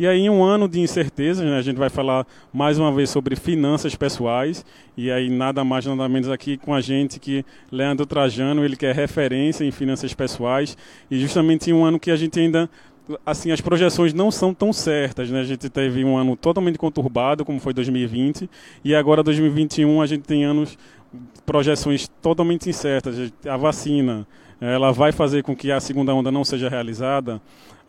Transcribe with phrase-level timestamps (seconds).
[0.00, 3.10] E aí, em um ano de incertezas, né, a gente vai falar mais uma vez
[3.10, 4.64] sobre finanças pessoais.
[4.96, 8.86] E aí, nada mais, nada menos aqui com a gente que Leandro Trajano, ele que
[8.86, 10.74] é referência em finanças pessoais.
[11.10, 12.70] E justamente em um ano que a gente ainda
[13.26, 15.40] assim as projeções não são tão certas, né?
[15.40, 18.48] A gente teve um ano totalmente conturbado, como foi 2020,
[18.82, 20.78] e agora 2021 a gente tem anos
[21.44, 23.30] projeções totalmente incertas.
[23.46, 24.26] A vacina,
[24.60, 27.38] ela vai fazer com que a segunda onda não seja realizada.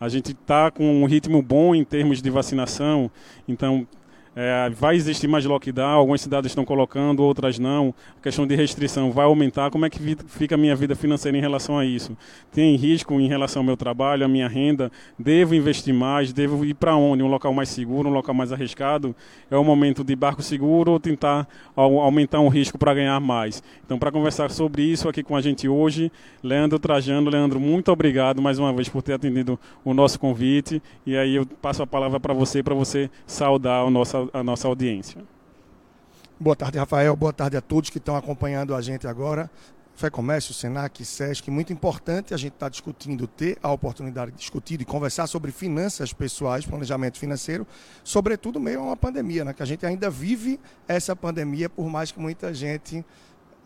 [0.02, 3.08] A gente está com um ritmo bom em termos de vacinação,
[3.46, 3.86] então
[4.34, 7.94] é, vai existir mais lockdown, algumas cidades estão colocando, outras não.
[8.18, 9.70] A questão de restrição vai aumentar.
[9.70, 12.16] Como é que fica a minha vida financeira em relação a isso?
[12.50, 14.90] Tem risco em relação ao meu trabalho, à minha renda?
[15.18, 16.32] Devo investir mais?
[16.32, 17.22] Devo ir para onde?
[17.22, 19.14] Um local mais seguro, um local mais arriscado?
[19.50, 21.46] É o momento de barco seguro ou tentar
[21.76, 23.62] aumentar um risco para ganhar mais?
[23.84, 26.10] Então, para conversar sobre isso aqui com a gente hoje,
[26.42, 27.28] Leandro Trajano.
[27.28, 30.82] Leandro, muito obrigado mais uma vez por ter atendido o nosso convite.
[31.04, 34.68] E aí eu passo a palavra para você, para você saudar o nosso a nossa
[34.68, 35.22] audiência.
[36.38, 37.14] Boa tarde, Rafael.
[37.14, 39.50] Boa tarde a todos que estão acompanhando a gente agora.
[39.94, 44.38] Fé Comércio, Senac, Sesc, muito importante a gente estar tá discutindo, ter a oportunidade de
[44.38, 47.66] discutir e conversar sobre finanças pessoais, planejamento financeiro,
[48.02, 49.52] sobretudo meio a uma pandemia, né?
[49.52, 53.04] que a gente ainda vive essa pandemia, por mais que muita gente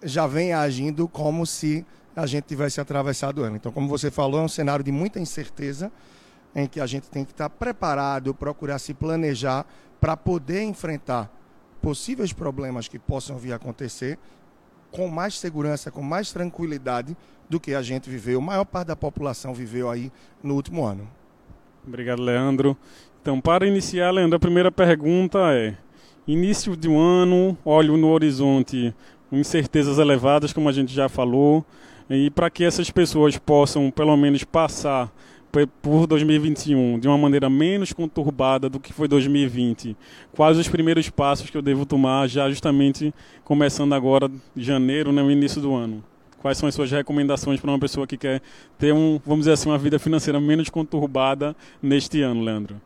[0.03, 3.57] já venha agindo como se a gente tivesse atravessado ela.
[3.57, 5.93] Então, como você falou, é um cenário de muita incerteza,
[6.55, 9.67] em que a gente tem que estar tá preparado, procurar se planejar
[10.01, 11.31] para poder enfrentar
[11.81, 14.19] possíveis problemas que possam vir a acontecer
[14.91, 17.17] com mais segurança, com mais tranquilidade
[17.49, 20.11] do que a gente viveu, a maior parte da população viveu aí
[20.43, 21.09] no último ano.
[21.87, 22.77] Obrigado, Leandro.
[23.23, 25.77] Então, para iniciar, Leandro, a primeira pergunta é:
[26.27, 28.95] início de um ano, olho no horizonte,
[29.31, 31.65] incertezas elevadas, como a gente já falou,
[32.09, 35.13] e para que essas pessoas possam, pelo menos, passar
[35.83, 39.97] por 2021 de uma maneira menos conturbada do que foi 2020?
[40.33, 45.31] Quais os primeiros passos que eu devo tomar já justamente começando agora janeiro, né, no
[45.31, 46.05] início do ano?
[46.41, 48.41] Quais são as suas recomendações para uma pessoa que quer
[48.79, 52.81] ter um, vamos dizer assim, uma vida financeira menos conturbada neste ano, Leandro?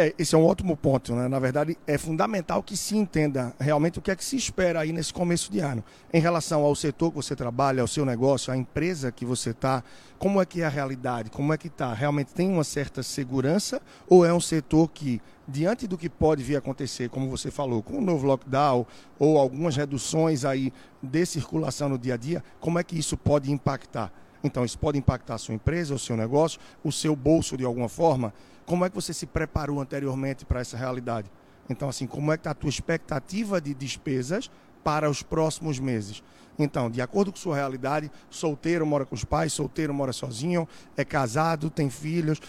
[0.00, 1.26] É, esse é um ótimo ponto, né?
[1.26, 4.92] Na verdade, é fundamental que se entenda realmente o que é que se espera aí
[4.92, 5.82] nesse começo de ano.
[6.12, 9.82] Em relação ao setor que você trabalha, ao seu negócio, à empresa que você está,
[10.16, 11.30] como é que é a realidade?
[11.30, 11.92] Como é que está?
[11.92, 16.54] Realmente tem uma certa segurança ou é um setor que, diante do que pode vir
[16.54, 18.86] a acontecer, como você falou, com o novo lockdown
[19.18, 20.72] ou algumas reduções aí
[21.02, 24.12] de circulação no dia a dia, como é que isso pode impactar?
[24.42, 27.88] Então, isso pode impactar a sua empresa, o seu negócio, o seu bolso de alguma
[27.88, 28.32] forma?
[28.68, 31.30] como é que você se preparou anteriormente para essa realidade?
[31.70, 34.50] Então, assim, como é que está a tua expectativa de despesas
[34.84, 36.22] para os próximos meses?
[36.58, 41.04] Então, de acordo com sua realidade, solteiro mora com os pais, solteiro mora sozinho, é
[41.04, 42.40] casado, tem filhos.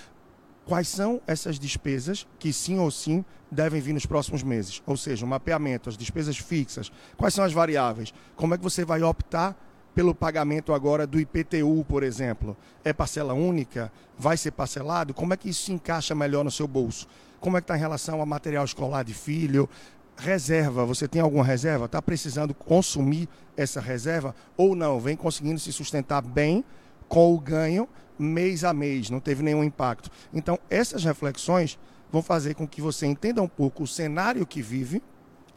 [0.65, 4.83] Quais são essas despesas que sim ou sim devem vir nos próximos meses?
[4.85, 8.13] Ou seja, o mapeamento, as despesas fixas, quais são as variáveis?
[8.35, 9.57] Como é que você vai optar
[9.93, 12.55] pelo pagamento agora do IPTU, por exemplo?
[12.83, 13.91] É parcela única?
[14.17, 15.13] Vai ser parcelado?
[15.13, 17.07] Como é que isso se encaixa melhor no seu bolso?
[17.39, 19.69] Como é que está em relação a material escolar de filho?
[20.17, 21.85] Reserva, você tem alguma reserva?
[21.85, 24.99] Está precisando consumir essa reserva ou não?
[24.99, 26.63] Vem conseguindo se sustentar bem
[27.07, 27.87] com o ganho
[28.19, 30.11] mês a mês, não teve nenhum impacto.
[30.33, 31.79] Então, essas reflexões
[32.11, 35.01] vão fazer com que você entenda um pouco o cenário que vive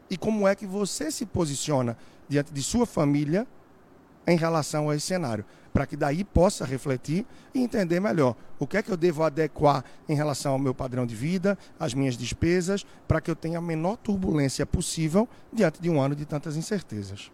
[0.09, 1.97] e como é que você se posiciona
[2.29, 3.47] diante de sua família
[4.27, 7.25] em relação a esse cenário, para que daí possa refletir
[7.55, 11.07] e entender melhor o que é que eu devo adequar em relação ao meu padrão
[11.07, 15.89] de vida, às minhas despesas, para que eu tenha a menor turbulência possível diante de
[15.89, 17.31] um ano de tantas incertezas.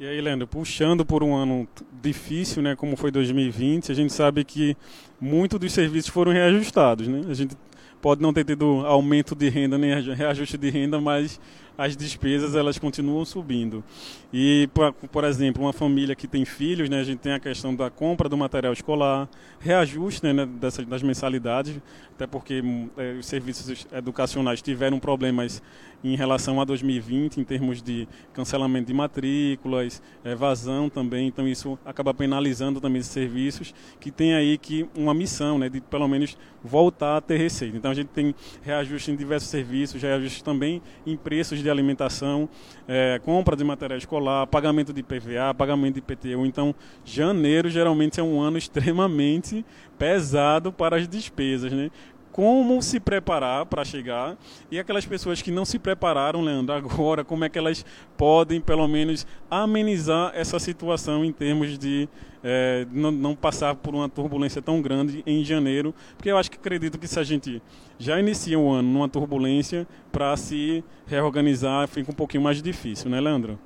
[0.00, 1.68] E aí, Leandro, puxando por um ano
[2.00, 4.76] difícil, né, como foi 2020, a gente sabe que
[5.20, 7.22] muitos dos serviços foram reajustados, né?
[7.28, 7.56] A gente
[8.00, 11.40] pode não ter tido aumento de renda nem reajuste de renda, mas
[11.78, 13.84] as despesas elas continuam subindo.
[14.32, 17.72] E, por, por exemplo, uma família que tem filhos, né, a gente tem a questão
[17.74, 19.28] da compra do material escolar,
[19.60, 21.80] reajuste né, dessas, das mensalidades,
[22.14, 22.62] até porque
[22.96, 25.62] é, os serviços educacionais tiveram problemas
[26.02, 32.14] em relação a 2020, em termos de cancelamento de matrículas, evasão também, então isso acaba
[32.14, 37.16] penalizando também esses serviços, que tem aí que uma missão, né, de pelo menos voltar
[37.16, 37.76] a ter receita.
[37.76, 42.48] Então a gente tem reajuste em diversos serviços, reajuste também em preços de de alimentação,
[42.88, 46.46] é, compra de material escolar, pagamento de PVA, pagamento de IPTU.
[46.46, 46.74] Então,
[47.04, 49.64] janeiro geralmente é um ano extremamente
[49.98, 51.90] pesado para as despesas, né?
[52.32, 54.36] como se preparar para chegar
[54.70, 57.84] e aquelas pessoas que não se prepararam, Leandro, agora, como é que elas
[58.16, 62.08] podem, pelo menos, amenizar essa situação em termos de
[62.50, 66.56] é, não, não, passar por uma turbulência tão grande em janeiro, porque eu acho que
[66.56, 67.62] acredito que se a gente
[67.98, 73.20] já inicia o ano numa turbulência, para se reorganizar fica um pouquinho mais difícil, né,
[73.20, 73.58] Leandro?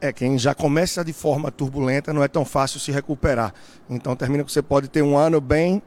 [0.00, 3.54] É, quem já começa de forma turbulenta não é tão fácil se recuperar.
[3.88, 5.80] Então termina que você pode ter um ano bem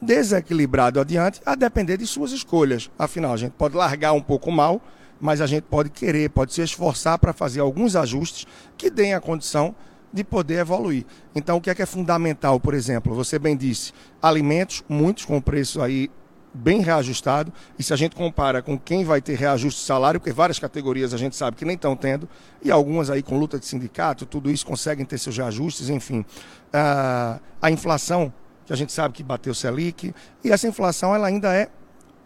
[0.00, 2.90] desequilibrado adiante, a depender de suas escolhas.
[2.98, 4.80] Afinal, a gente pode largar um pouco mal,
[5.20, 8.46] mas a gente pode querer, pode se esforçar para fazer alguns ajustes
[8.78, 9.74] que deem a condição
[10.12, 11.04] de poder evoluir.
[11.34, 13.14] Então, o que é que é fundamental, por exemplo?
[13.14, 16.10] Você bem disse, alimentos, muitos com preço aí
[16.54, 17.52] bem reajustado.
[17.78, 21.14] E se a gente compara com quem vai ter reajuste de salário, porque várias categorias
[21.14, 22.28] a gente sabe que nem estão tendo,
[22.62, 26.20] e algumas aí com luta de sindicato, tudo isso conseguem ter seus reajustes, enfim.
[26.20, 28.32] Uh, a inflação
[28.66, 31.68] que a gente sabe que bateu o Selic, e essa inflação ela ainda é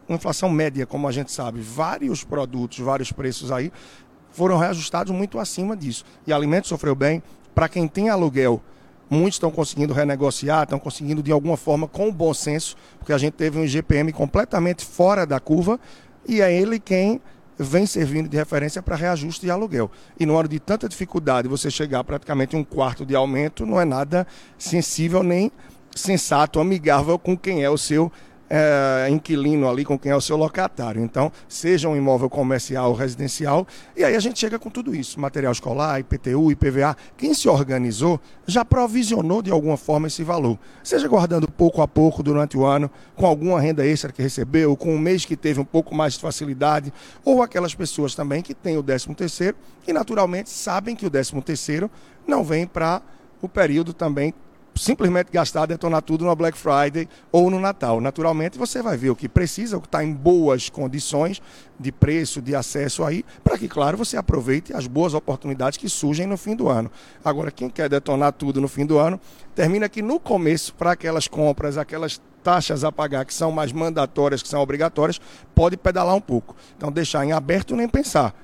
[0.09, 1.61] uma inflação média, como a gente sabe.
[1.61, 3.73] Vários produtos, vários preços aí
[4.31, 6.05] foram reajustados muito acima disso.
[6.27, 7.23] E alimentos sofreu bem.
[7.57, 8.61] Para quem tem aluguel,
[9.09, 13.33] muitos estão conseguindo renegociar, estão conseguindo de alguma forma com bom senso, porque a gente
[13.33, 15.81] teve um IGPM completamente fora da curva
[16.29, 17.19] e é ele quem
[17.59, 19.91] vem servindo de referência para reajuste de aluguel.
[20.21, 23.81] E numa hora de tanta dificuldade, você chegar a praticamente um quarto de aumento não
[23.81, 24.27] é nada
[24.59, 25.51] sensível nem
[25.95, 28.13] sensato, amigável com quem é o seu
[28.49, 31.03] é, inquilino ali, com quem é o seu locatário.
[31.03, 33.67] Então, seja um imóvel comercial ou residencial,
[33.97, 36.97] e aí a gente chega com tudo isso: material escolar, IPTU, IPVA.
[37.17, 40.59] Quem se organizou já provisionou de alguma forma esse valor.
[40.83, 44.95] Seja guardando pouco a pouco durante o ano, com alguma renda extra que recebeu, com
[44.95, 46.93] um mês que teve um pouco mais de facilidade,
[47.25, 49.57] ou aquelas pessoas também que têm o 13 terceiro
[49.87, 51.91] e naturalmente sabem que o 13 terceiro
[52.27, 53.03] não vem para
[53.41, 54.33] o período também
[54.77, 58.01] simplesmente gastar, detonar tudo no Black Friday ou no Natal.
[58.01, 61.41] Naturalmente, você vai ver o que precisa, o que está em boas condições
[61.79, 66.27] de preço, de acesso aí, para que, claro, você aproveite as boas oportunidades que surgem
[66.27, 66.91] no fim do ano.
[67.25, 69.21] Agora, quem quer detonar tudo no fim do ano,
[69.55, 74.43] termina que no começo, para aquelas compras, aquelas taxas a pagar que são mais mandatórias,
[74.43, 75.21] que são obrigatórias,
[75.55, 76.55] pode pedalar um pouco.
[76.77, 78.35] Então, deixar em aberto nem pensar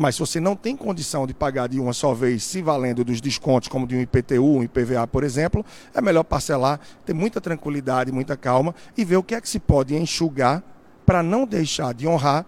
[0.00, 3.20] mas se você não tem condição de pagar de uma só vez, se valendo dos
[3.20, 5.62] descontos, como de um IPTU, um IPVA, por exemplo,
[5.92, 9.60] é melhor parcelar, ter muita tranquilidade, muita calma e ver o que é que se
[9.60, 10.62] pode enxugar
[11.04, 12.46] para não deixar de honrar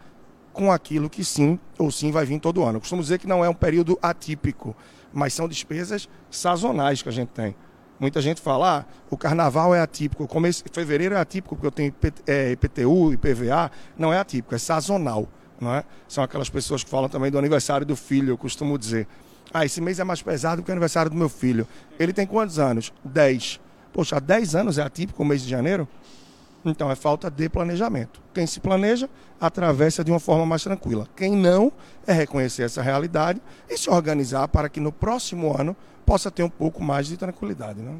[0.51, 2.77] com aquilo que sim ou sim vai vir todo ano.
[2.77, 4.75] Eu costumo dizer que não é um período atípico,
[5.13, 7.55] mas são despesas sazonais que a gente tem.
[8.01, 11.95] Muita gente fala, ah, o carnaval é atípico, começo, fevereiro é atípico porque eu tenho
[12.51, 13.71] IPTU, IPVA.
[13.99, 15.29] Não é atípico, é sazonal
[15.63, 15.85] não é?
[16.09, 19.07] São aquelas pessoas que falam também do aniversário do filho, eu costumo dizer.
[19.55, 21.67] Ah, esse mês é mais pesado que o aniversário do meu filho.
[21.99, 22.93] Ele tem quantos anos?
[23.05, 23.61] 10.
[23.93, 25.87] Poxa, 10 anos é atípico o mês de janeiro?
[26.65, 28.21] Então é falta de planejamento.
[28.33, 29.09] Quem se planeja,
[29.41, 31.09] atravessa de uma forma mais tranquila.
[31.17, 31.73] Quem não,
[32.07, 35.77] é reconhecer essa realidade e se organizar para que no próximo ano
[36.07, 37.81] possa ter um pouco mais de tranquilidade.
[37.81, 37.95] Né?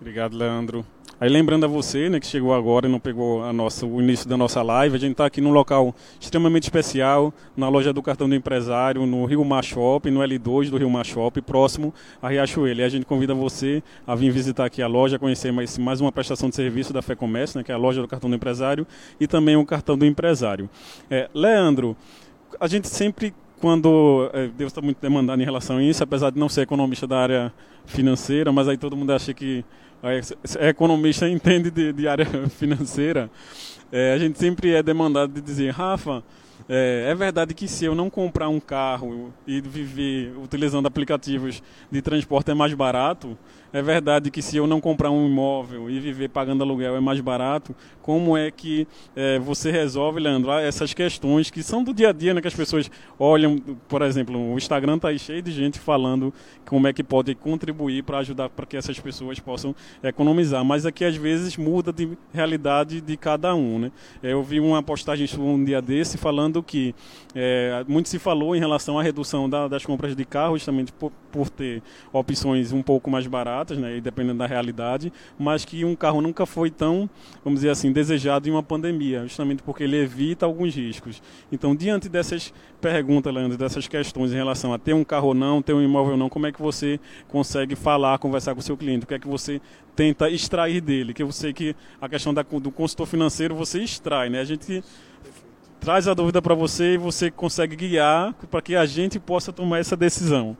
[0.00, 0.86] Obrigado, Leandro.
[1.22, 4.28] Aí lembrando a você, né, que chegou agora e não pegou a nossa, o início
[4.28, 8.28] da nossa live, a gente está aqui num local extremamente especial, na loja do cartão
[8.28, 12.80] do empresário, no Rio Mar Shop, no L2 do Rio Mar Shop, próximo a Riachuelo.
[12.80, 16.10] E a gente convida você a vir visitar aqui a loja, conhecer mais, mais uma
[16.10, 18.84] prestação de serviço da Fé Comércio, né, que é a loja do cartão do empresário,
[19.20, 20.68] e também o cartão do empresário.
[21.08, 21.96] É, Leandro,
[22.58, 26.40] a gente sempre quando é, Deus está muito demandado em relação a isso, apesar de
[26.40, 27.54] não ser economista da área
[27.86, 29.64] financeira, mas aí todo mundo acha que
[30.58, 33.30] é economista entende de, de área financeira,
[33.90, 36.22] é, a gente sempre é demandado de dizer, Rafa,
[36.68, 42.00] é, é, verdade que se eu não comprar um carro e viver utilizando aplicativos de
[42.00, 43.36] transporte é mais barato,
[43.72, 47.20] é verdade que se eu não comprar um imóvel e viver pagando aluguel é mais
[47.20, 48.86] barato, como é que
[49.16, 52.54] é, você resolve, Leandro, essas questões que são do dia a dia, né, que as
[52.54, 56.34] pessoas olham, por exemplo, o Instagram está cheio de gente falando
[56.66, 61.04] como é que pode contribuir para ajudar para que essas pessoas possam economizar, mas aqui
[61.04, 63.92] às vezes muda de realidade de cada um, né?
[64.22, 66.94] Eu vi uma postagem um dia desse falando que
[67.34, 71.10] é, muito se falou em relação à redução da, das compras de carros, justamente por,
[71.30, 75.94] por ter opções um pouco mais baratas baratas, né, dependendo da realidade, mas que um
[75.94, 77.08] carro nunca foi tão,
[77.44, 81.22] vamos dizer assim, desejado em uma pandemia, justamente porque ele evita alguns riscos.
[81.50, 85.62] Então, diante dessas perguntas, Leandro, dessas questões em relação a ter um carro ou não,
[85.62, 88.76] ter um imóvel ou não, como é que você consegue falar, conversar com o seu
[88.76, 89.04] cliente?
[89.04, 89.60] O que é que você
[89.94, 91.14] tenta extrair dele?
[91.14, 94.40] Que eu sei que a questão da, do consultor financeiro você extrai, né?
[94.40, 94.82] A gente
[95.80, 99.78] traz a dúvida para você e você consegue guiar para que a gente possa tomar
[99.78, 100.56] essa decisão.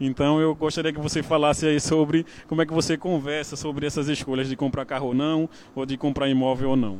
[0.00, 4.08] Então eu gostaria que você falasse aí sobre como é que você conversa sobre essas
[4.08, 6.98] escolhas de comprar carro ou não, ou de comprar imóvel ou não.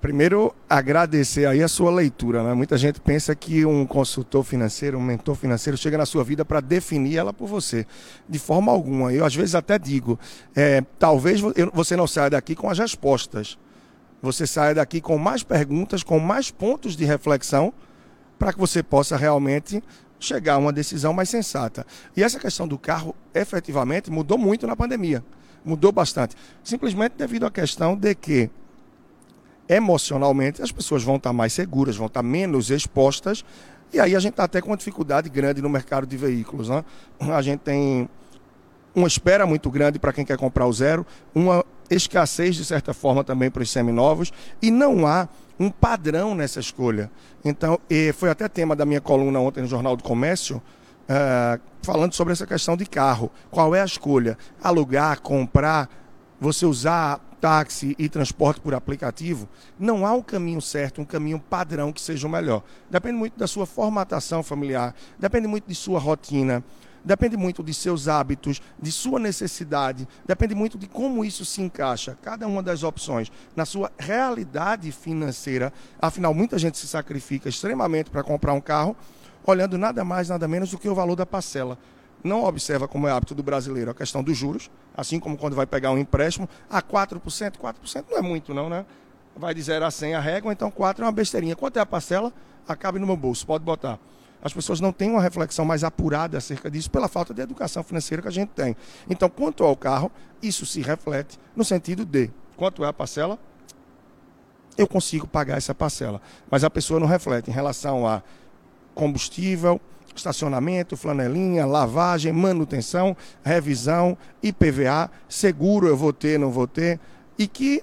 [0.00, 2.44] Primeiro, agradecer aí a sua leitura.
[2.44, 2.54] Né?
[2.54, 6.60] Muita gente pensa que um consultor financeiro, um mentor financeiro, chega na sua vida para
[6.60, 7.84] definir ela por você.
[8.28, 9.12] De forma alguma.
[9.12, 10.18] Eu, às vezes, até digo:
[10.54, 11.40] é, talvez
[11.72, 13.58] você não saia daqui com as respostas.
[14.22, 17.72] Você saia daqui com mais perguntas, com mais pontos de reflexão,
[18.38, 19.82] para que você possa realmente
[20.18, 21.86] chegar a uma decisão mais sensata.
[22.16, 25.24] E essa questão do carro, efetivamente, mudou muito na pandemia.
[25.64, 26.34] Mudou bastante.
[26.62, 28.50] Simplesmente devido à questão de que
[29.68, 33.44] emocionalmente as pessoas vão estar mais seguras, vão estar menos expostas.
[33.92, 36.68] E aí a gente está até com uma dificuldade grande no mercado de veículos.
[36.68, 36.84] Né?
[37.20, 38.08] A gente tem
[38.94, 43.22] uma espera muito grande para quem quer comprar o zero, uma escassez de certa forma
[43.22, 47.10] também para os seminovos e não há um padrão nessa escolha.
[47.44, 47.78] Então,
[48.14, 50.62] foi até tema da minha coluna ontem no Jornal do Comércio,
[51.08, 53.30] uh, falando sobre essa questão de carro.
[53.50, 54.38] Qual é a escolha?
[54.62, 55.88] Alugar, comprar,
[56.40, 59.48] você usar táxi e transporte por aplicativo,
[59.78, 62.62] não há um caminho certo, um caminho padrão que seja o melhor.
[62.90, 66.64] Depende muito da sua formatação familiar, depende muito de sua rotina,
[67.04, 72.16] depende muito de seus hábitos, de sua necessidade, depende muito de como isso se encaixa,
[72.22, 75.72] cada uma das opções, na sua realidade financeira.
[76.00, 78.96] Afinal, muita gente se sacrifica extremamente para comprar um carro,
[79.44, 81.78] olhando nada mais, nada menos do que o valor da parcela
[82.22, 85.66] não observa como é hábito do brasileiro a questão dos juros, assim como quando vai
[85.66, 87.20] pegar um empréstimo, a 4%,
[87.56, 88.84] 4% não é muito não, né?
[89.36, 91.54] Vai de 0 a 100 a régua, então 4 é uma besteirinha.
[91.54, 92.32] Quanto é a parcela?
[92.66, 93.98] Acabe no meu bolso, pode botar.
[94.42, 98.22] As pessoas não têm uma reflexão mais apurada acerca disso pela falta de educação financeira
[98.22, 98.76] que a gente tem.
[99.08, 100.10] Então, quanto ao carro,
[100.42, 103.38] isso se reflete no sentido de quanto é a parcela?
[104.76, 106.20] Eu consigo pagar essa parcela.
[106.50, 108.22] Mas a pessoa não reflete em relação a
[108.94, 109.80] combustível,
[110.14, 117.00] estacionamento, flanelinha, lavagem, manutenção, revisão, IPVA, seguro eu vou ter, não vou ter,
[117.38, 117.82] e que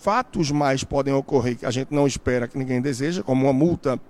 [0.00, 4.00] fatos mais podem ocorrer que a gente não espera que ninguém deseja, como uma multa,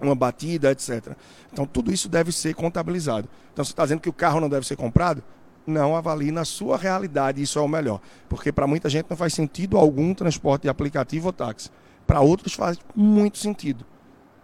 [0.00, 1.14] uma batida, etc.
[1.52, 3.28] Então tudo isso deve ser contabilizado.
[3.52, 5.22] Então você está dizendo que o carro não deve ser comprado?
[5.66, 8.00] Não avalie na sua realidade, isso é o melhor.
[8.28, 11.70] Porque para muita gente não faz sentido algum transporte de aplicativo ou táxi.
[12.06, 13.84] Para outros faz muito sentido.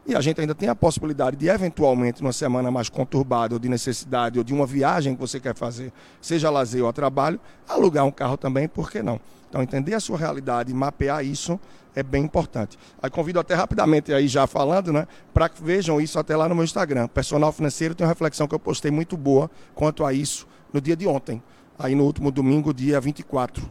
[0.06, 3.68] E a gente ainda tem a possibilidade de, eventualmente, numa semana mais conturbada, ou de
[3.68, 8.12] necessidade, ou de uma viagem que você quer fazer, seja lazer ou trabalho, alugar um
[8.12, 9.20] carro também, por que não?
[9.48, 11.58] Então, entender a sua realidade mapear isso
[11.96, 12.78] é bem importante.
[13.02, 16.54] Aí convido até rapidamente aí já falando, né, para que vejam isso até lá no
[16.54, 17.08] meu Instagram.
[17.08, 20.94] Personal financeiro tem uma reflexão que eu postei muito boa quanto a isso no dia
[20.94, 21.42] de ontem,
[21.78, 23.68] aí no último domingo, dia 24.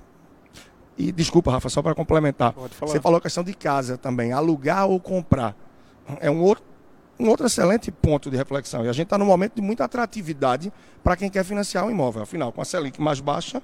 [0.98, 2.53] E desculpa, Rafa, só para complementar.
[2.82, 5.55] Você falou a questão de casa também, alugar ou comprar
[6.20, 6.63] é um outro,
[7.20, 8.86] um outro excelente ponto de reflexão.
[8.86, 10.72] E a gente está num momento de muita atratividade
[11.03, 12.24] para quem quer financiar um imóvel.
[12.24, 13.62] Afinal, com a Selic mais baixa,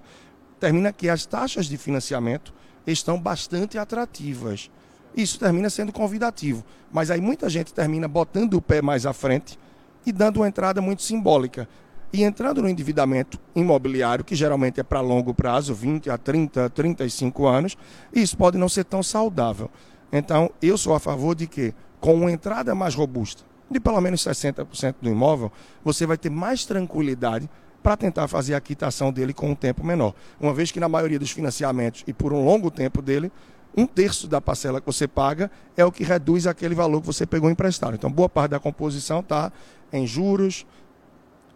[0.59, 2.53] termina que as taxas de financiamento
[2.85, 4.69] estão bastante atrativas.
[5.15, 6.63] Isso termina sendo convidativo.
[6.91, 9.57] Mas aí muita gente termina botando o pé mais à frente
[10.05, 11.67] e dando uma entrada muito simbólica.
[12.13, 17.47] E entrando no endividamento imobiliário, que geralmente é para longo prazo, 20 a 30, 35
[17.47, 17.77] anos,
[18.13, 19.69] isso pode não ser tão saudável.
[20.11, 24.21] Então, eu sou a favor de que com uma entrada mais robusta, de pelo menos
[24.21, 25.49] 60% do imóvel,
[25.83, 27.49] você vai ter mais tranquilidade
[27.81, 30.13] para tentar fazer a quitação dele com um tempo menor.
[30.39, 33.31] Uma vez que na maioria dos financiamentos e por um longo tempo dele,
[33.75, 37.25] um terço da parcela que você paga é o que reduz aquele valor que você
[37.25, 37.95] pegou emprestado.
[37.95, 39.51] Então, boa parte da composição está
[39.91, 40.65] em juros,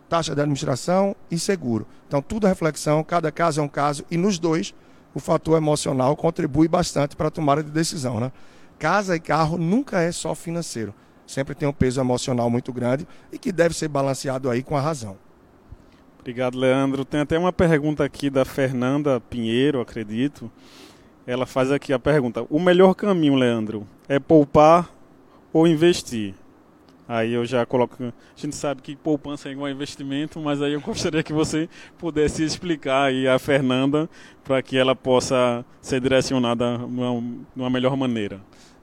[0.08, 1.86] taxa de administração e seguro.
[2.08, 4.74] Então, tudo é reflexão, cada caso é um caso, e nos dois,
[5.14, 8.20] o fator emocional contribui bastante para a tomada de decisão.
[8.20, 8.32] Né?
[8.78, 10.94] casa e carro nunca é só financeiro.
[11.26, 14.82] Sempre tem um peso emocional muito grande e que deve ser balanceado aí com a
[14.82, 15.18] razão.
[16.26, 17.06] Obrigado, Leandro.
[17.06, 20.52] Tem até uma pergunta aqui da Fernanda Pinheiro, acredito.
[21.28, 24.90] Ela faz aqui a pergunta: O melhor caminho, Leandro, é poupar
[25.54, 26.34] ou investir?
[27.08, 28.04] Aí eu já coloco.
[28.04, 31.70] A gente sabe que poupança é igual a investimento, mas aí eu gostaria que você
[31.96, 34.10] pudesse explicar aí a Fernanda
[34.44, 38.42] para que ela possa ser direcionada de uma melhor maneira.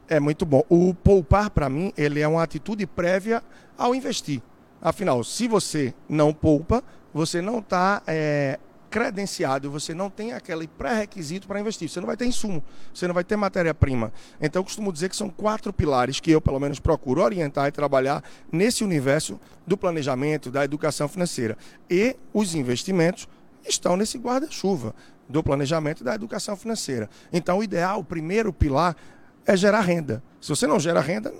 [0.08, 0.62] É muito bom.
[0.68, 3.42] O poupar, para mim, ele é uma atitude prévia
[3.76, 4.40] ao investir.
[4.80, 8.58] Afinal, se você não poupa, você não está é,
[8.92, 11.88] credenciado, você não tem aquele pré-requisito para investir.
[11.88, 14.12] Você não vai ter insumo, você não vai ter matéria-prima.
[14.40, 17.72] Então, eu costumo dizer que são quatro pilares que eu, pelo menos, procuro orientar e
[17.72, 21.56] trabalhar nesse universo do planejamento, da educação financeira.
[21.90, 23.26] E os investimentos
[23.66, 24.94] estão nesse guarda-chuva
[25.26, 27.08] do planejamento da educação financeira.
[27.32, 28.94] Então, o ideal, o primeiro pilar,
[29.46, 30.22] é gerar renda.
[30.38, 31.32] Se você não gera renda,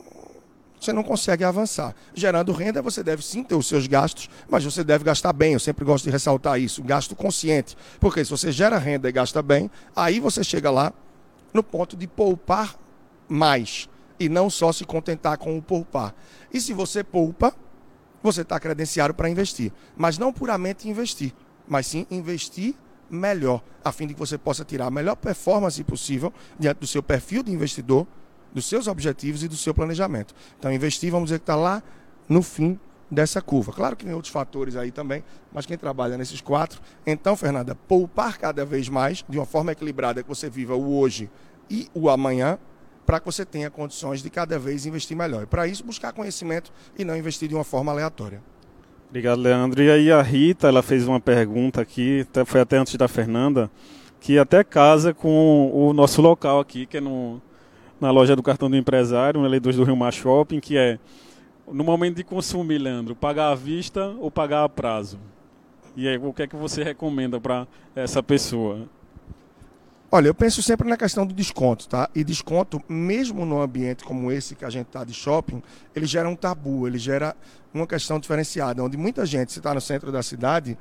[0.82, 1.94] você não consegue avançar.
[2.12, 5.52] Gerando renda, você deve sim ter os seus gastos, mas você deve gastar bem.
[5.52, 7.76] Eu sempre gosto de ressaltar isso, gasto consciente.
[8.00, 10.92] Porque se você gera renda e gasta bem, aí você chega lá
[11.54, 12.74] no ponto de poupar
[13.28, 16.14] mais e não só se contentar com o poupar.
[16.52, 17.54] E se você poupa,
[18.22, 19.72] você está credenciado para investir.
[19.96, 21.32] Mas não puramente investir,
[21.68, 22.74] mas sim investir
[23.08, 27.02] melhor, a fim de que você possa tirar a melhor performance possível diante do seu
[27.02, 28.06] perfil de investidor,
[28.52, 30.35] dos seus objetivos e do seu planejamento.
[30.59, 31.82] Então, investir, vamos dizer que está lá
[32.28, 32.78] no fim
[33.11, 33.73] dessa curva.
[33.73, 36.80] Claro que tem outros fatores aí também, mas quem trabalha nesses quatro.
[37.06, 41.30] Então, Fernanda, poupar cada vez mais, de uma forma equilibrada, que você viva o hoje
[41.71, 42.59] e o amanhã,
[43.04, 45.42] para que você tenha condições de cada vez investir melhor.
[45.42, 48.42] E para isso, buscar conhecimento e não investir de uma forma aleatória.
[49.11, 49.82] Obrigado, Leandro.
[49.82, 53.71] E aí a Rita, ela fez uma pergunta aqui, foi até antes da Fernanda,
[54.18, 57.42] que até casa com o nosso local aqui, que é no,
[58.02, 60.99] na loja do cartão do empresário, no Eleitor do Rio Mar Shopping, que é
[61.71, 65.21] no momento de consumir, Leandro, pagar à vista ou pagar a prazo?
[65.94, 68.88] E aí, o que é que você recomenda para essa pessoa?
[70.11, 72.11] Olha, eu penso sempre na questão do desconto, tá?
[72.12, 75.62] E desconto, mesmo num ambiente como esse que a gente está de shopping,
[75.94, 77.37] ele gera um tabu, ele gera
[77.73, 80.76] uma questão diferenciada, onde muita gente, se está no centro da cidade,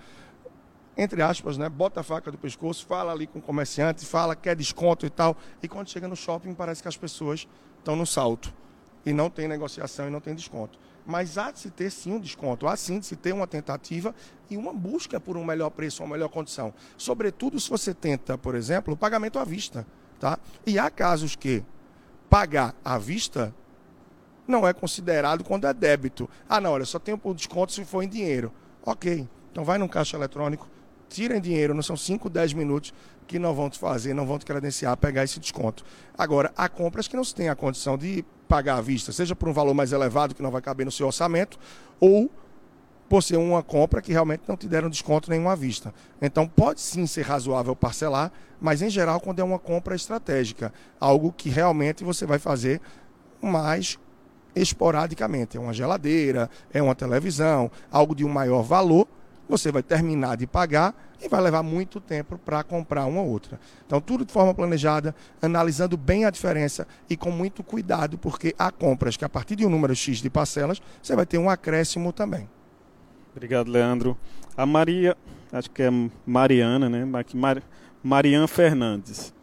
[1.01, 4.55] entre aspas, né, bota a faca do pescoço, fala ali com o comerciante, fala quer
[4.55, 7.47] desconto e tal, e quando chega no shopping parece que as pessoas
[7.79, 8.53] estão no salto
[9.03, 10.77] e não tem negociação e não tem desconto.
[11.03, 14.13] Mas há de se ter sim um desconto, há sim de se ter uma tentativa
[14.47, 16.71] e uma busca por um melhor preço, uma melhor condição.
[16.95, 19.87] Sobretudo se você tenta, por exemplo, o pagamento à vista.
[20.19, 20.37] Tá?
[20.67, 21.63] E há casos que
[22.29, 23.51] pagar à vista
[24.47, 26.29] não é considerado quando é débito.
[26.47, 28.53] Ah, não, olha, só tem o desconto se for em dinheiro.
[28.85, 30.69] Ok, então vai num caixa eletrônico,
[31.11, 32.93] tira em dinheiro, não são 5, 10 minutos
[33.27, 35.83] que não vão te fazer, não vão te credenciar, pegar esse desconto.
[36.17, 39.47] Agora, há compras que não se tem a condição de pagar à vista, seja por
[39.47, 41.59] um valor mais elevado que não vai caber no seu orçamento,
[41.99, 42.29] ou
[43.07, 45.93] por ser uma compra que realmente não te deram desconto nenhum à vista.
[46.21, 51.33] Então pode sim ser razoável parcelar, mas em geral quando é uma compra estratégica, algo
[51.33, 52.79] que realmente você vai fazer
[53.41, 53.99] mais
[54.55, 59.07] esporadicamente, é uma geladeira, é uma televisão, algo de um maior valor,
[59.51, 63.59] você vai terminar de pagar e vai levar muito tempo para comprar uma outra.
[63.85, 68.71] Então, tudo de forma planejada, analisando bem a diferença e com muito cuidado, porque há
[68.71, 72.13] compras que a partir de um número X de parcelas, você vai ter um acréscimo
[72.13, 72.49] também.
[73.35, 74.17] Obrigado, Leandro.
[74.55, 75.15] A Maria,
[75.51, 75.89] acho que é
[76.25, 77.05] Mariana, né?
[77.33, 77.61] Mar,
[78.01, 79.33] Mariana Fernandes.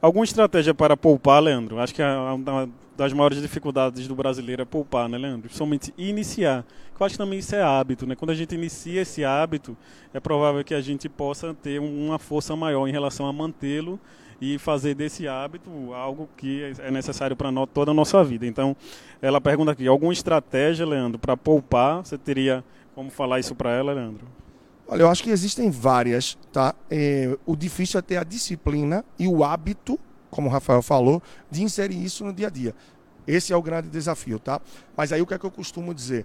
[0.00, 1.80] Alguma estratégia para poupar, Leandro?
[1.80, 5.48] Acho que é uma das maiores dificuldades do brasileiro é poupar, né, Leandro?
[5.54, 6.66] Somente iniciar.
[6.98, 8.16] Eu acho que também isso é hábito, né?
[8.16, 9.76] Quando a gente inicia esse hábito,
[10.12, 14.00] é provável que a gente possa ter uma força maior em relação a mantê-lo
[14.40, 18.44] e fazer desse hábito algo que é necessário para toda a nossa vida.
[18.44, 18.76] Então,
[19.22, 22.04] ela pergunta aqui: alguma estratégia, Leandro, para poupar?
[22.04, 22.64] Você teria
[22.96, 24.26] como falar isso para ela, Leandro?
[24.88, 26.74] Olha, eu acho que existem várias, tá?
[26.90, 31.62] É, o difícil é ter a disciplina e o hábito como o Rafael falou, de
[31.62, 32.74] inserir isso no dia a dia.
[33.26, 34.60] Esse é o grande desafio, tá?
[34.96, 36.24] Mas aí o que é que eu costumo dizer?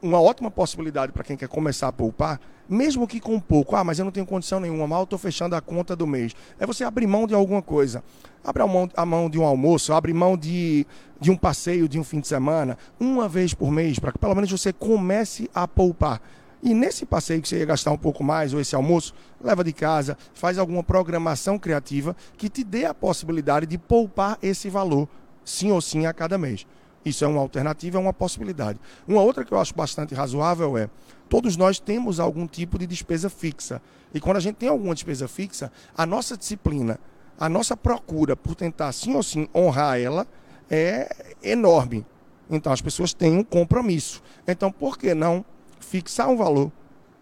[0.00, 3.98] Uma ótima possibilidade para quem quer começar a poupar, mesmo que com pouco, ah, mas
[3.98, 6.34] eu não tenho condição nenhuma, mal estou fechando a conta do mês.
[6.58, 8.02] É você abrir mão de alguma coisa.
[8.44, 10.86] Abre a mão, a mão de um almoço, abre mão de,
[11.20, 14.34] de um passeio, de um fim de semana, uma vez por mês, para que pelo
[14.34, 16.20] menos você comece a poupar.
[16.62, 19.72] E nesse passeio que você ia gastar um pouco mais, ou esse almoço, leva de
[19.72, 25.08] casa, faz alguma programação criativa que te dê a possibilidade de poupar esse valor,
[25.44, 26.66] sim ou sim, a cada mês.
[27.04, 28.80] Isso é uma alternativa, é uma possibilidade.
[29.06, 30.90] Uma outra que eu acho bastante razoável é:
[31.28, 33.80] todos nós temos algum tipo de despesa fixa.
[34.12, 36.98] E quando a gente tem alguma despesa fixa, a nossa disciplina,
[37.38, 40.26] a nossa procura por tentar sim ou sim honrar ela
[40.68, 42.04] é enorme.
[42.50, 44.20] Então as pessoas têm um compromisso.
[44.48, 45.44] Então por que não
[45.86, 46.70] fixar um valor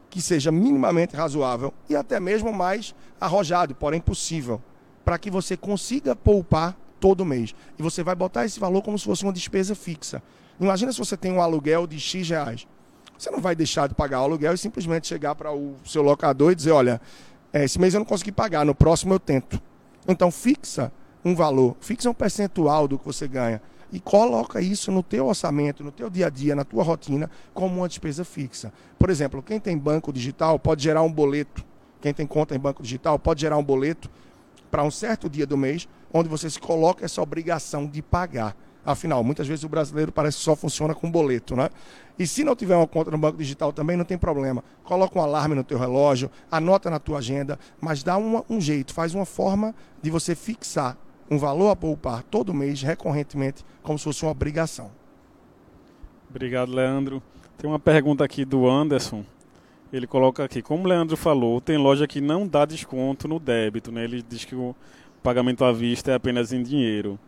[0.09, 4.63] que seja minimamente razoável e até mesmo mais arrojado, porém possível,
[5.05, 7.55] para que você consiga poupar todo mês.
[7.79, 10.23] E você vai botar esse valor como se fosse uma despesa fixa.
[10.59, 12.67] Imagina se você tem um aluguel de X reais.
[13.19, 16.53] Você não vai deixar de pagar o aluguel e simplesmente chegar para o seu locador
[16.53, 17.01] e dizer, olha,
[17.53, 19.61] é, esse mês eu não consegui pagar, no próximo eu tento.
[20.09, 20.93] Então fixa
[21.25, 23.61] um valor, fixa um percentual do que você ganha
[23.95, 27.77] e coloca isso no teu orçamento, no teu dia a dia, na tua rotina, como
[27.77, 28.73] uma despesa fixa.
[28.99, 31.65] Por exemplo, quem tem banco digital pode gerar um boleto.
[32.01, 34.11] Quem tem conta em banco digital pode gerar um boleto
[34.69, 38.57] para um certo dia do mês, onde você se coloca essa obrigação de pagar.
[38.85, 41.71] Afinal, muitas vezes o brasileiro parece que só funciona com boleto, né?
[42.19, 44.65] E se não tiver uma conta no banco digital também, não tem problema.
[44.83, 49.15] Coloca um alarme no teu relógio, anota na tua agenda, mas dá um jeito, faz
[49.15, 50.99] uma forma de você fixar
[51.31, 54.91] um valor a poupar todo mês, recorrentemente, como se fosse uma obrigação.
[56.29, 57.23] Obrigado, Leandro.
[57.57, 59.25] Tem uma pergunta aqui do Anderson.
[59.93, 63.93] Ele coloca aqui, como o Leandro falou, tem loja que não dá desconto no débito,
[63.93, 64.05] né?
[64.05, 64.75] Ele diz que o,
[65.25, 67.19] pagamento à vista é apenas em dinheiro.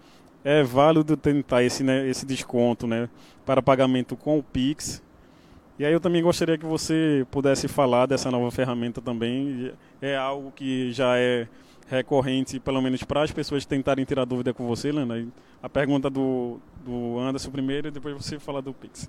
[0.45, 3.09] É válido tentar esse, né, esse desconto né,
[3.47, 5.03] para pagamento com o Pix.
[5.79, 9.73] E aí eu também gostaria que você pudesse falar dessa nova ferramenta também.
[10.01, 11.49] É algo que já é
[11.89, 15.27] recorrente, pelo menos para as pessoas tentarem tirar dúvida com você, Lana.
[15.63, 19.09] A pergunta do, do Anderson primeiro e depois você fala do Pix.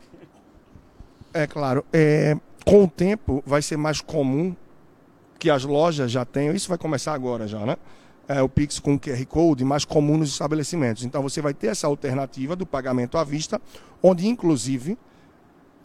[1.34, 1.84] É claro.
[1.92, 4.56] É, com o tempo vai ser mais comum
[5.40, 7.78] que as lojas já tenham, isso vai começar agora já, né?
[8.28, 11.04] É, o Pix com QR Code mais comum nos estabelecimentos.
[11.04, 13.62] Então você vai ter essa alternativa do pagamento à vista,
[14.02, 14.98] onde inclusive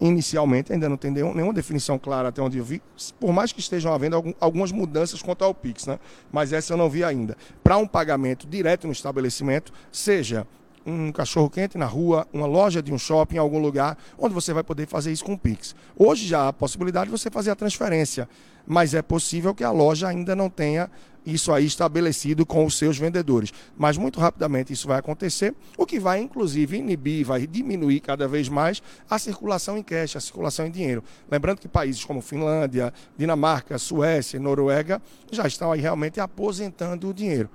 [0.09, 2.83] inicialmente ainda não tem nenhuma definição clara até onde eu vi,
[3.21, 5.99] por mais que estejam havendo algumas mudanças quanto ao Pix, né?
[6.31, 7.37] mas essa eu não vi ainda.
[7.63, 10.47] Para um pagamento direto no estabelecimento, seja
[10.85, 14.53] um cachorro quente na rua, uma loja de um shopping, em algum lugar, onde você
[14.53, 15.77] vai poder fazer isso com o Pix.
[15.97, 18.29] Hoje já há a possibilidade de você fazer a transferência,
[18.67, 20.91] mas é possível que a loja ainda não tenha
[21.25, 23.53] isso aí estabelecido com os seus vendedores.
[23.77, 28.49] Mas muito rapidamente isso vai acontecer, o que vai inclusive inibir, vai diminuir cada vez
[28.49, 31.03] mais a circulação em cash, a circulação em dinheiro.
[31.31, 37.49] Lembrando que países como Finlândia, Dinamarca, Suécia, Noruega já estão aí realmente aposentando o dinheiro.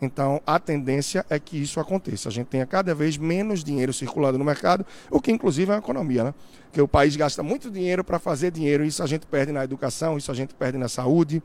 [0.00, 2.28] Então, a tendência é que isso aconteça.
[2.28, 5.80] A gente tenha cada vez menos dinheiro circulando no mercado, o que inclusive é uma
[5.80, 6.34] economia, né?
[6.66, 10.16] Porque o país gasta muito dinheiro para fazer dinheiro, isso a gente perde na educação,
[10.16, 11.42] isso a gente perde na saúde,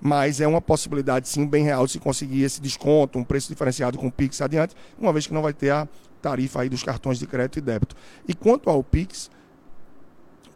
[0.00, 3.96] mas é uma possibilidade sim bem real de se conseguir esse desconto, um preço diferenciado
[3.96, 5.86] com o Pix adiante, uma vez que não vai ter a
[6.20, 7.94] tarifa aí dos cartões de crédito e débito.
[8.26, 9.30] E quanto ao Pix,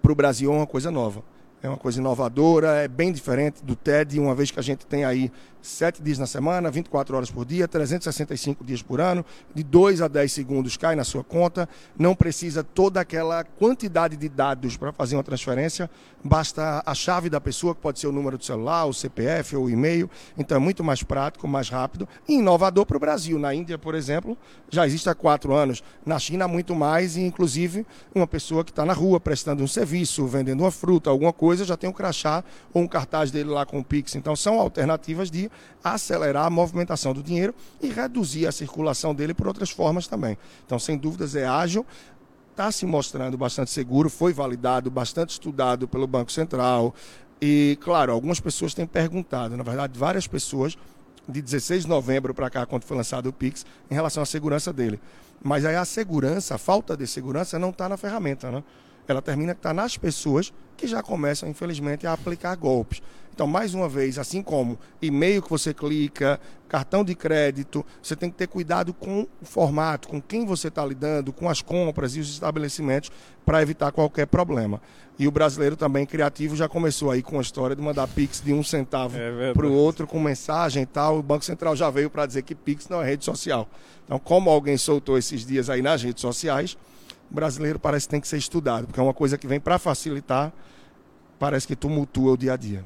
[0.02, 1.22] para o Brasil é uma coisa nova.
[1.62, 5.04] É uma coisa inovadora, é bem diferente do TED, uma vez que a gente tem
[5.04, 5.32] aí
[5.66, 9.24] sete dias na semana, 24 horas por dia, 365 dias por ano,
[9.54, 14.28] de 2 a 10 segundos cai na sua conta, não precisa toda aquela quantidade de
[14.28, 15.90] dados para fazer uma transferência,
[16.22, 19.64] basta a chave da pessoa, que pode ser o número do celular, o CPF ou
[19.64, 23.38] o e-mail, então é muito mais prático, mais rápido e inovador para o Brasil.
[23.38, 24.36] Na Índia, por exemplo,
[24.70, 28.84] já existe há quatro anos, na China muito mais, e inclusive uma pessoa que está
[28.84, 32.82] na rua prestando um serviço, vendendo uma fruta, alguma coisa, já tem um crachá ou
[32.82, 34.14] um cartaz dele lá com o Pix.
[34.14, 35.50] Então são alternativas de
[35.82, 40.36] acelerar a movimentação do dinheiro e reduzir a circulação dele por outras formas também.
[40.64, 41.86] Então, sem dúvidas, é ágil,
[42.50, 46.94] está se mostrando bastante seguro, foi validado, bastante estudado pelo Banco Central.
[47.40, 50.76] E, claro, algumas pessoas têm perguntado, na verdade, várias pessoas,
[51.28, 54.72] de 16 de novembro para cá, quando foi lançado o Pix, em relação à segurança
[54.72, 55.00] dele.
[55.42, 58.62] Mas aí a segurança, a falta de segurança não está na ferramenta, né?
[59.08, 63.00] Ela termina que está nas pessoas que já começam, infelizmente, a aplicar golpes.
[63.36, 68.30] Então, mais uma vez, assim como e-mail que você clica, cartão de crédito, você tem
[68.30, 72.20] que ter cuidado com o formato, com quem você está lidando, com as compras e
[72.20, 73.10] os estabelecimentos,
[73.44, 74.80] para evitar qualquer problema.
[75.18, 78.54] E o brasileiro também criativo já começou aí com a história de mandar Pix de
[78.54, 81.18] um centavo é para o outro com mensagem e tal.
[81.18, 83.68] O Banco Central já veio para dizer que Pix não é rede social.
[84.06, 86.76] Então, como alguém soltou esses dias aí nas redes sociais,
[87.30, 89.78] o brasileiro parece que tem que ser estudado, porque é uma coisa que vem para
[89.78, 90.52] facilitar
[91.38, 92.84] parece que tumultua o dia a dia.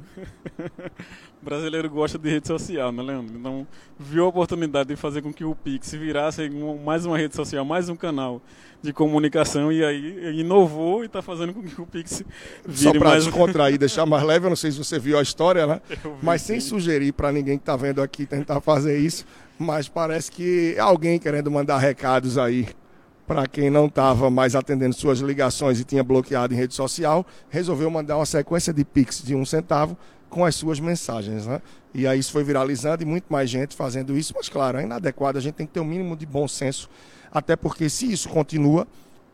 [1.41, 3.37] o brasileiro gosta de rede social, né, Leandro?
[3.37, 3.67] Então,
[3.99, 6.51] viu a oportunidade de fazer com que o Pix virasse
[6.85, 8.43] mais uma rede social, mais um canal
[8.83, 12.23] de comunicação e aí inovou e está fazendo com que o Pix
[12.67, 13.25] vire Só para mais...
[13.25, 15.81] descontrair, deixar mais leve, eu não sei se você viu a história, né?
[16.23, 19.25] Mas sem sugerir para ninguém que está vendo aqui tentar fazer isso,
[19.59, 22.69] mas parece que alguém querendo mandar recados aí
[23.31, 27.89] para quem não estava mais atendendo suas ligações e tinha bloqueado em rede social, resolveu
[27.89, 29.97] mandar uma sequência de Pix de um centavo
[30.29, 31.47] com as suas mensagens.
[31.47, 31.63] Né?
[31.95, 35.39] E aí isso foi viralizando e muito mais gente fazendo isso, mas claro, é inadequado,
[35.39, 36.91] a gente tem que ter o um mínimo de bom senso,
[37.31, 38.85] até porque se isso continua,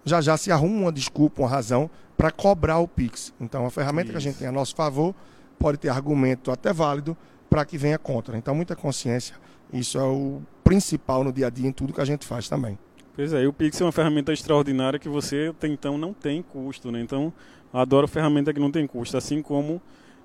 [0.04, 3.32] já já se arruma uma desculpa, uma razão para cobrar o Pix.
[3.40, 4.12] Então a ferramenta isso.
[4.12, 5.14] que a gente tem a nosso favor
[5.59, 7.16] pode ter argumento até válido
[7.48, 8.37] para que venha contra.
[8.37, 9.37] Então muita consciência,
[9.72, 12.78] isso é o principal no dia a dia em tudo que a gente faz também.
[13.16, 16.42] Pois é, e o Pix é uma ferramenta extraordinária que você até então não tem
[16.42, 17.00] custo, né?
[17.00, 17.33] Então,
[17.72, 19.81] adoro ferramenta que não tem custo, assim como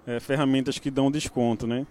[0.06, 1.88] é, ferramentas que dão desconto, né?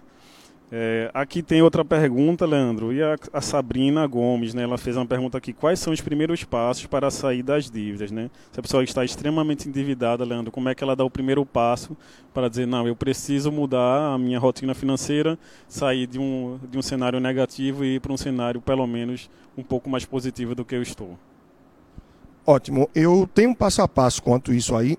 [0.72, 2.92] É, aqui tem outra pergunta, Leandro.
[2.92, 4.62] E a, a, Sabrina Gomes, né?
[4.62, 8.30] Ela fez uma pergunta aqui: quais são os primeiros passos para sair das dívidas, né?
[8.52, 11.96] Se a pessoa está extremamente endividada, Leandro, como é que ela dá o primeiro passo
[12.32, 16.82] para dizer não, eu preciso mudar a minha rotina financeira, sair de um de um
[16.82, 19.28] cenário negativo e ir para um cenário pelo menos
[19.58, 21.18] um pouco mais positivo do que eu estou?
[22.46, 22.88] Ótimo.
[22.94, 24.96] Eu tenho um passo a passo quanto isso aí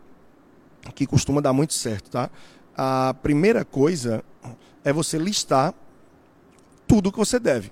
[0.96, 2.30] que costuma dar muito certo, tá?
[2.76, 4.24] A primeira coisa
[4.84, 5.74] é você listar
[6.88, 7.72] tudo que você deve.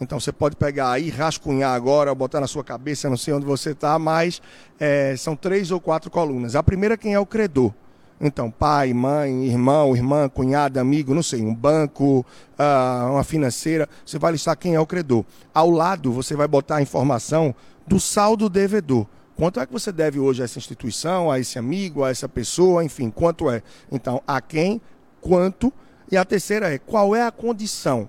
[0.00, 3.70] Então você pode pegar aí, rascunhar agora, botar na sua cabeça, não sei onde você
[3.70, 4.42] está, mas
[4.78, 6.54] é, são três ou quatro colunas.
[6.54, 7.72] A primeira quem é o credor.
[8.20, 12.24] Então, pai, mãe, irmão, irmã, cunhado, amigo, não sei, um banco,
[12.58, 15.22] uh, uma financeira, você vai listar quem é o credor.
[15.52, 17.54] Ao lado, você vai botar a informação
[17.86, 19.06] do saldo devedor.
[19.36, 22.82] Quanto é que você deve hoje a essa instituição, a esse amigo, a essa pessoa,
[22.82, 23.62] enfim, quanto é?
[23.92, 24.80] Então, a quem,
[25.20, 25.70] quanto.
[26.10, 28.08] E a terceira é qual é a condição.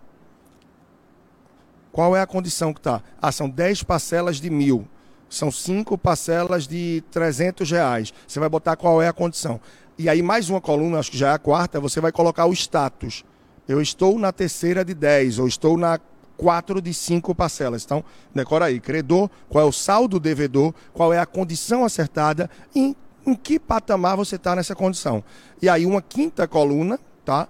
[1.91, 3.01] Qual é a condição que está?
[3.21, 4.87] Ah, são 10 parcelas de mil.
[5.29, 8.13] São cinco parcelas de 300 reais.
[8.27, 9.59] Você vai botar qual é a condição.
[9.97, 12.53] E aí, mais uma coluna, acho que já é a quarta, você vai colocar o
[12.53, 13.25] status.
[13.67, 15.99] Eu estou na terceira de 10, ou estou na
[16.37, 17.83] quatro de cinco parcelas.
[17.83, 22.95] Então, decora aí, credor, qual é o saldo devedor, qual é a condição acertada e
[23.25, 25.23] em que patamar você está nessa condição.
[25.61, 27.49] E aí, uma quinta coluna, tá?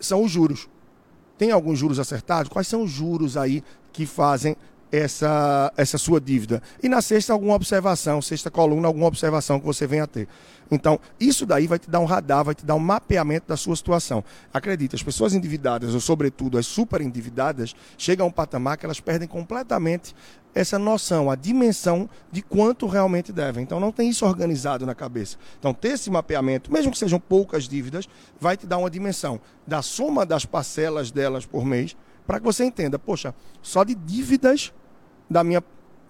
[0.00, 0.68] São os juros.
[1.38, 2.50] Tem alguns juros acertados?
[2.50, 4.56] Quais são os juros aí que fazem
[4.92, 6.62] essa, essa sua dívida.
[6.82, 10.28] E na sexta, alguma observação, sexta coluna, alguma observação que você venha a ter.
[10.70, 13.74] Então, isso daí vai te dar um radar, vai te dar um mapeamento da sua
[13.74, 14.22] situação.
[14.52, 19.00] Acredite, as pessoas endividadas, ou sobretudo as super endividadas, chegam a um patamar que elas
[19.00, 20.14] perdem completamente
[20.54, 23.62] essa noção, a dimensão de quanto realmente devem.
[23.62, 25.36] Então, não tem isso organizado na cabeça.
[25.58, 29.82] Então, ter esse mapeamento, mesmo que sejam poucas dívidas, vai te dar uma dimensão da
[29.82, 34.72] soma das parcelas delas por mês, para que você entenda, poxa, só de dívidas
[35.30, 35.62] da minha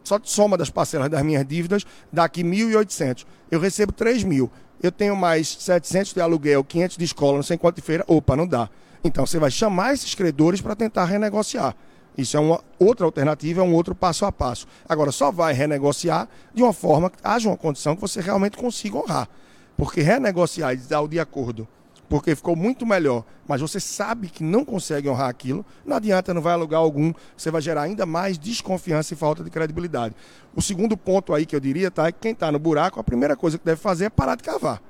[0.02, 3.26] só soma das parcelas das minhas dívidas, dá aqui 1.800.
[3.50, 4.50] Eu recebo 3 mil.
[4.82, 8.02] Eu tenho mais 700 de aluguel, 500 de escola, não sei quanto de feira.
[8.08, 8.68] Opa, não dá.
[9.04, 11.76] Então você vai chamar esses credores para tentar renegociar.
[12.16, 14.66] Isso é uma outra alternativa, é um outro passo a passo.
[14.88, 18.98] Agora, só vai renegociar de uma forma que haja uma condição que você realmente consiga
[18.98, 19.28] honrar.
[19.76, 21.68] Porque renegociar e dar o de acordo
[22.10, 26.42] porque ficou muito melhor, mas você sabe que não consegue honrar aquilo, não adianta, não
[26.42, 30.16] vai alugar algum, você vai gerar ainda mais desconfiança e falta de credibilidade.
[30.52, 33.04] O segundo ponto aí que eu diria, tá, é que quem está no buraco, a
[33.04, 34.82] primeira coisa que deve fazer é parar de cavar.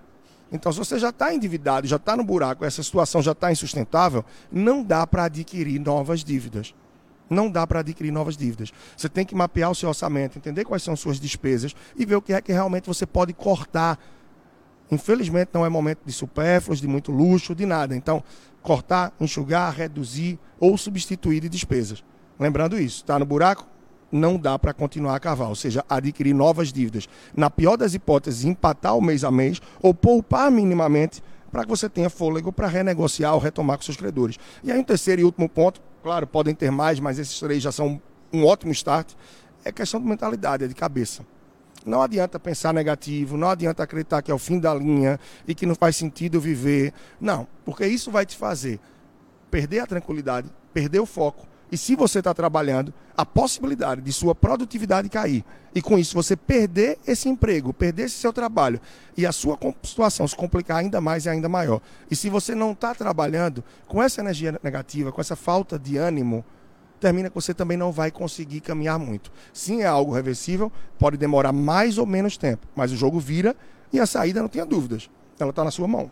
[0.51, 4.25] Então, se você já está endividado, já está no buraco, essa situação já está insustentável,
[4.51, 6.75] não dá para adquirir novas dívidas.
[7.29, 8.73] Não dá para adquirir novas dívidas.
[8.97, 12.23] Você tem que mapear o seu orçamento, entender quais são suas despesas e ver o
[12.23, 13.99] que é que realmente você pode cortar
[14.91, 17.95] Infelizmente não é momento de supérfluos, de muito luxo, de nada.
[17.95, 18.23] Então,
[18.63, 22.03] cortar, enxugar, reduzir ou substituir de despesas.
[22.39, 23.67] Lembrando isso, está no buraco?
[24.11, 27.09] Não dá para continuar a cavar, ou seja, adquirir novas dívidas.
[27.37, 31.23] Na pior das hipóteses, empatar o mês a mês ou poupar minimamente
[31.53, 34.37] para que você tenha fôlego para renegociar ou retomar com seus credores.
[34.65, 37.71] E aí, um terceiro e último ponto, claro, podem ter mais, mas esses três já
[37.71, 38.01] são
[38.33, 39.13] um ótimo start,
[39.65, 41.25] é questão de mentalidade, é de cabeça.
[41.85, 45.65] Não adianta pensar negativo, não adianta acreditar que é o fim da linha e que
[45.65, 46.93] não faz sentido viver.
[47.21, 48.79] Não, porque isso vai te fazer
[49.51, 51.47] perder a tranquilidade, perder o foco.
[51.73, 55.45] E se você está trabalhando, a possibilidade de sua produtividade cair.
[55.73, 58.81] E com isso você perder esse emprego, perder esse seu trabalho
[59.17, 61.81] e a sua situação se complicar ainda mais e ainda maior.
[62.11, 66.45] E se você não está trabalhando com essa energia negativa, com essa falta de ânimo,
[67.01, 69.33] termina que você também não vai conseguir caminhar muito.
[69.53, 73.57] Sim, é algo reversível, pode demorar mais ou menos tempo, mas o jogo vira
[73.93, 75.11] e a saída não tenha dúvidas.
[75.39, 76.11] Ela está na sua mão.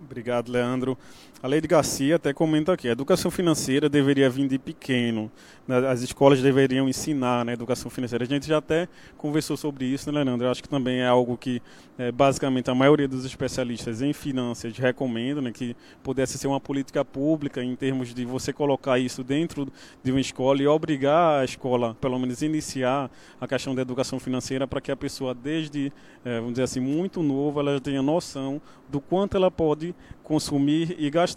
[0.00, 0.96] Obrigado, Leandro.
[1.44, 5.30] A Lei de Garcia até comenta aqui, a educação financeira deveria vir de pequeno,
[5.68, 5.76] né?
[5.88, 8.24] as escolas deveriam ensinar né, educação financeira.
[8.24, 10.46] A gente já até conversou sobre isso, né, Leandro?
[10.46, 11.60] Eu acho que também é algo que,
[11.98, 17.04] é, basicamente, a maioria dos especialistas em finanças recomendam, né, que pudesse ser uma política
[17.04, 19.70] pública em termos de você colocar isso dentro
[20.02, 24.66] de uma escola e obrigar a escola, pelo menos, iniciar a questão da educação financeira
[24.66, 25.92] para que a pessoa, desde,
[26.24, 31.10] é, vamos dizer assim, muito novo, ela tenha noção do quanto ela pode consumir e
[31.10, 31.33] gastar.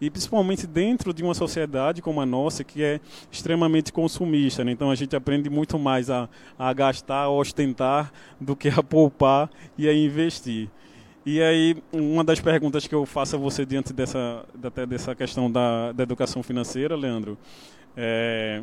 [0.00, 4.64] E principalmente dentro de uma sociedade como a nossa, que é extremamente consumista.
[4.64, 4.72] Né?
[4.72, 6.28] Então a gente aprende muito mais a,
[6.58, 10.68] a gastar, a ostentar, do que a poupar e a investir.
[11.24, 15.50] E aí, uma das perguntas que eu faço a você diante dessa, até dessa questão
[15.50, 17.36] da, da educação financeira, Leandro,
[17.96, 18.62] é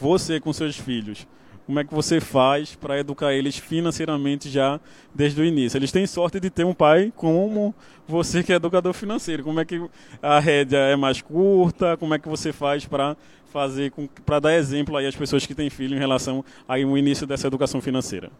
[0.00, 1.26] você com seus filhos,
[1.70, 4.80] como é que você faz para educar eles financeiramente já
[5.14, 5.78] desde o início?
[5.78, 7.72] Eles têm sorte de ter um pai como
[8.08, 9.44] você que é educador financeiro.
[9.44, 9.80] Como é que
[10.20, 11.96] a rédea é mais curta?
[11.96, 13.16] Como é que você faz para
[13.52, 13.92] fazer
[14.26, 17.80] para dar exemplo aí às pessoas que têm filho em relação ao início dessa educação
[17.80, 18.32] financeira?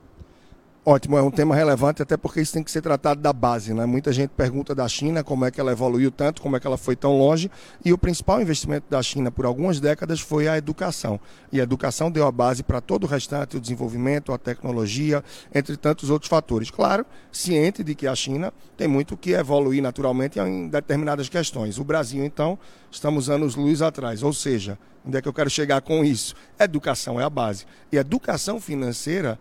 [0.91, 3.73] Ótimo, é um tema relevante, até porque isso tem que ser tratado da base.
[3.73, 3.87] Né?
[3.87, 6.77] Muita gente pergunta da China como é que ela evoluiu tanto, como é que ela
[6.77, 7.49] foi tão longe,
[7.85, 11.21] e o principal investimento da China por algumas décadas foi a educação.
[11.53, 15.23] E a educação deu a base para todo o restante, o desenvolvimento, a tecnologia,
[15.55, 16.73] entre tantos outros fatores.
[16.73, 21.79] Claro, ciente de que a China tem muito que evoluir naturalmente em determinadas questões.
[21.79, 22.59] O Brasil, então,
[22.91, 24.77] estamos anos luz atrás, ou seja,
[25.07, 26.35] onde é que eu quero chegar com isso?
[26.59, 27.65] Educação é a base.
[27.93, 29.39] E educação financeira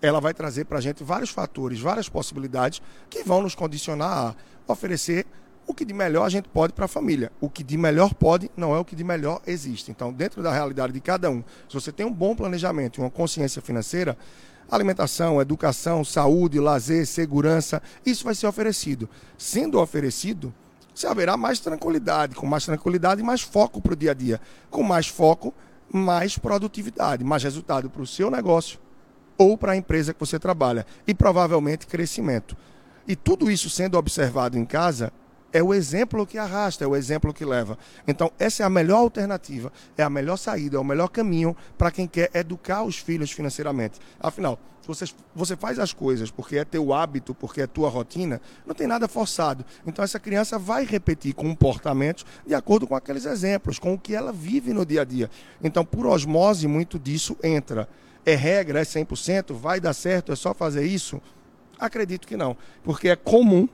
[0.00, 2.80] ela vai trazer para a gente vários fatores, várias possibilidades
[3.10, 4.34] que vão nos condicionar
[4.66, 5.26] a oferecer
[5.66, 7.30] o que de melhor a gente pode para a família.
[7.40, 9.90] O que de melhor pode não é o que de melhor existe.
[9.90, 13.10] Então, dentro da realidade de cada um, se você tem um bom planejamento e uma
[13.10, 14.16] consciência financeira,
[14.70, 19.10] alimentação, educação, saúde, lazer, segurança, isso vai ser oferecido.
[19.36, 20.54] Sendo oferecido,
[20.94, 24.40] você haverá mais tranquilidade, com mais tranquilidade mais foco para o dia a dia.
[24.70, 25.52] Com mais foco,
[25.92, 28.78] mais produtividade, mais resultado para o seu negócio
[29.38, 30.84] ou para a empresa que você trabalha.
[31.06, 32.56] E provavelmente crescimento.
[33.06, 35.10] E tudo isso sendo observado em casa,
[35.52, 37.78] é o exemplo que arrasta, é o exemplo que leva.
[38.06, 41.90] Então, essa é a melhor alternativa, é a melhor saída, é o melhor caminho para
[41.90, 43.98] quem quer educar os filhos financeiramente.
[44.20, 48.74] Afinal, você, você faz as coisas porque é teu hábito, porque é tua rotina, não
[48.74, 49.64] tem nada forçado.
[49.86, 54.32] Então, essa criança vai repetir comportamentos de acordo com aqueles exemplos, com o que ela
[54.32, 55.30] vive no dia a dia.
[55.62, 57.88] Então, por osmose, muito disso entra.
[58.24, 61.20] É regra, é 100%, vai dar certo, é só fazer isso?
[61.78, 63.68] Acredito que não, porque é comum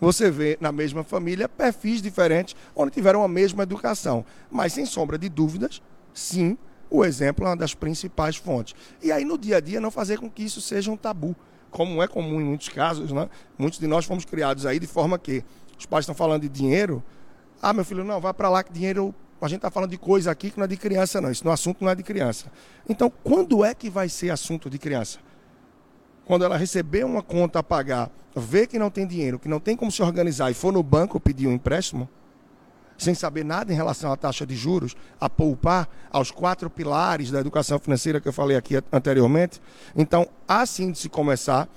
[0.00, 4.24] você vê na mesma família perfis diferentes, onde tiveram a mesma educação.
[4.50, 5.82] Mas, sem sombra de dúvidas,
[6.14, 6.56] sim,
[6.88, 8.74] o exemplo é uma das principais fontes.
[9.02, 11.36] E aí, no dia a dia, não fazer com que isso seja um tabu,
[11.70, 13.28] como é comum em muitos casos, né?
[13.58, 15.44] Muitos de nós fomos criados aí de forma que
[15.78, 17.02] os pais estão falando de dinheiro.
[17.60, 19.14] Ah, meu filho, não, vai para lá que dinheiro.
[19.40, 21.30] A gente está falando de coisa aqui que não é de criança, não.
[21.30, 22.46] Isso no assunto não é de criança.
[22.88, 25.18] Então, quando é que vai ser assunto de criança?
[26.30, 29.74] quando ela receber uma conta a pagar, ver que não tem dinheiro, que não tem
[29.74, 32.08] como se organizar e for no banco pedir um empréstimo,
[32.96, 37.40] sem saber nada em relação à taxa de juros, a poupar aos quatro pilares da
[37.40, 39.60] educação financeira que eu falei aqui anteriormente.
[39.96, 41.68] Então, há sim de se começar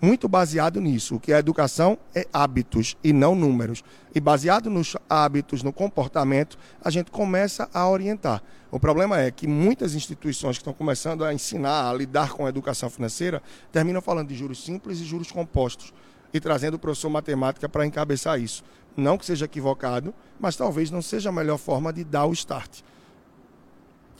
[0.00, 1.16] muito baseado nisso.
[1.16, 3.84] O que é educação é hábitos e não números.
[4.14, 8.42] E baseado nos hábitos, no comportamento, a gente começa a orientar.
[8.70, 12.48] O problema é que muitas instituições que estão começando a ensinar a lidar com a
[12.48, 15.92] educação financeira terminam falando de juros simples e juros compostos
[16.32, 18.62] e trazendo o professor matemática para encabeçar isso.
[18.96, 22.80] Não que seja equivocado, mas talvez não seja a melhor forma de dar o start.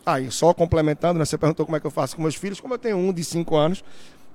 [0.05, 2.75] Aí, só complementando, né, você perguntou como é que eu faço com meus filhos, como
[2.75, 3.85] eu tenho um de cinco anos,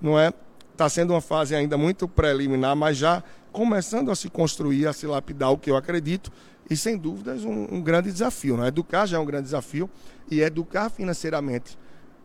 [0.01, 0.31] não é?
[0.75, 5.07] Está sendo uma fase ainda muito preliminar, mas já começando a se construir, a se
[5.07, 6.29] lapidar o que eu acredito,
[6.69, 8.57] e sem dúvidas um, um grande desafio.
[8.57, 8.67] Né?
[8.67, 9.89] Educar já é um grande desafio,
[10.29, 11.77] e educar financeiramente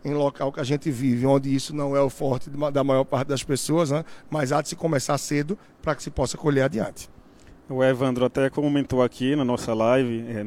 [0.04, 3.28] em local que a gente vive, onde isso não é o forte da maior parte
[3.28, 4.04] das pessoas, né?
[4.28, 7.08] mas há de se começar cedo para que se possa colher adiante.
[7.68, 10.44] O Evandro até comentou aqui na nossa live é,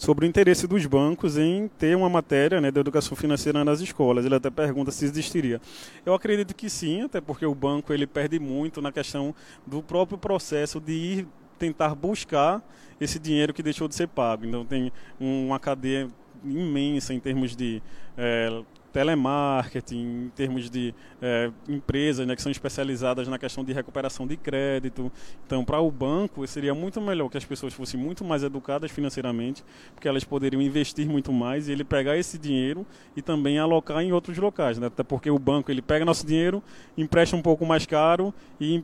[0.00, 4.24] sobre o interesse dos bancos em ter uma matéria né, de educação financeira nas escolas.
[4.24, 5.60] Ele até pergunta se existiria.
[6.06, 9.34] Eu acredito que sim, até porque o banco ele perde muito na questão
[9.66, 12.66] do próprio processo de ir tentar buscar
[12.98, 14.46] esse dinheiro que deixou de ser pago.
[14.46, 16.08] Então tem uma cadeia
[16.42, 17.82] imensa em termos de
[18.16, 24.26] é, telemarketing, em termos de é, empresas né, que são especializadas na questão de recuperação
[24.26, 25.10] de crédito.
[25.46, 29.64] Então, para o banco, seria muito melhor que as pessoas fossem muito mais educadas financeiramente,
[29.94, 34.12] porque elas poderiam investir muito mais e ele pegar esse dinheiro e também alocar em
[34.12, 34.78] outros locais.
[34.78, 34.86] Né?
[34.86, 36.62] Até porque o banco ele pega nosso dinheiro,
[36.96, 38.82] empresta um pouco mais caro e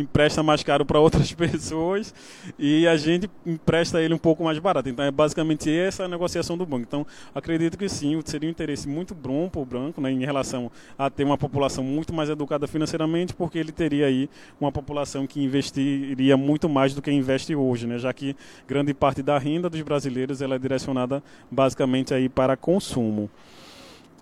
[0.00, 2.14] empresta mais caro para outras pessoas
[2.58, 4.88] e a gente empresta ele um pouco mais barato.
[4.88, 6.82] Então é basicamente essa a negociação do banco.
[6.82, 10.70] Então acredito que sim, seria um interesse muito bom para o banco né, em relação
[10.98, 14.28] a ter uma população muito mais educada financeiramente, porque ele teria aí
[14.60, 19.22] uma população que investiria muito mais do que investe hoje, né, já que grande parte
[19.22, 23.30] da renda dos brasileiros ela é direcionada basicamente aí para consumo.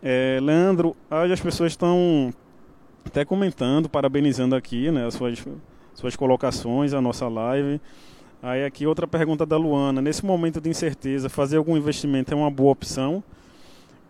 [0.03, 2.33] É, Leandro, as pessoas estão
[3.07, 5.45] até comentando, parabenizando aqui, né, as suas,
[5.95, 7.81] suas colocações, a nossa live.
[8.43, 10.01] Aí aqui outra pergunta da Luana.
[10.03, 13.23] Nesse momento de incerteza, fazer algum investimento é uma boa opção?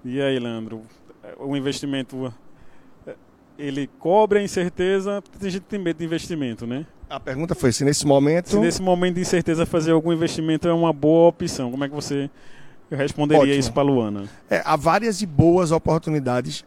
[0.05, 0.83] E aí, Leandro,
[1.39, 2.33] o investimento
[3.59, 6.87] ele cobre a incerteza, tem gente tem medo de investimento, né?
[7.09, 8.51] A pergunta foi se nesse momento.
[8.51, 11.71] Se nesse momento de incerteza fazer algum investimento é uma boa opção.
[11.71, 12.29] Como é que você
[12.91, 13.59] responderia Ótimo.
[13.59, 14.25] isso para a Luana?
[14.51, 16.65] É, há várias e boas oportunidades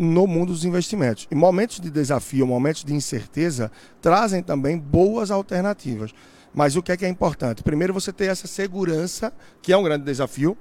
[0.00, 1.28] no mundo dos investimentos.
[1.30, 6.14] E momentos de desafio, momentos de incerteza, trazem também boas alternativas.
[6.54, 7.62] Mas o que é que é importante?
[7.62, 10.56] Primeiro, você ter essa segurança, que é um grande desafio,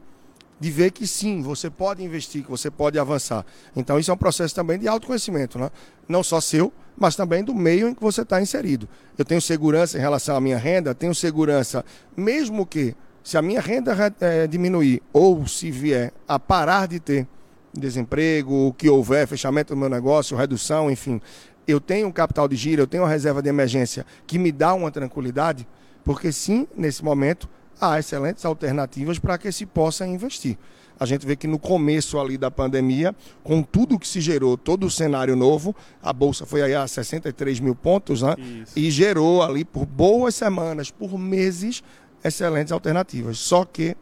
[0.60, 3.46] de ver que sim, você pode investir, que você pode avançar.
[3.74, 5.72] Então, isso é um processo também de autoconhecimento, né?
[6.06, 8.90] não só seu, mas também do meio em que você está inserido.
[9.18, 13.62] Eu tenho segurança em relação à minha renda, tenho segurança, mesmo que, se a minha
[13.62, 17.26] renda é, diminuir ou se vier a parar de ter
[17.74, 21.22] desemprego, o que houver, fechamento do meu negócio, redução, enfim.
[21.68, 24.74] Eu tenho um capital de giro, eu tenho uma reserva de emergência que me dá
[24.74, 25.68] uma tranquilidade,
[26.04, 27.48] porque sim, nesse momento,
[27.80, 30.58] há excelentes alternativas para que se possa investir.
[31.00, 34.86] A gente vê que no começo ali da pandemia, com tudo que se gerou, todo
[34.86, 38.36] o cenário novo, a Bolsa foi aí a 63 mil pontos, né?
[38.38, 38.74] Isso.
[38.78, 41.82] E gerou ali por boas semanas, por meses,
[42.22, 43.38] excelentes alternativas.
[43.38, 43.96] Só que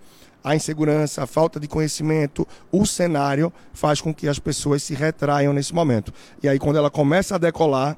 [0.47, 5.51] a insegurança, a falta de conhecimento, o cenário faz com que as pessoas se retraiam
[5.51, 6.13] nesse momento.
[6.41, 7.97] E aí, quando ela começa a decolar,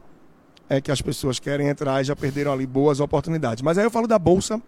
[0.68, 3.62] é que as pessoas querem entrar e já perderam ali boas oportunidades.
[3.62, 4.60] Mas aí eu falo da Bolsa,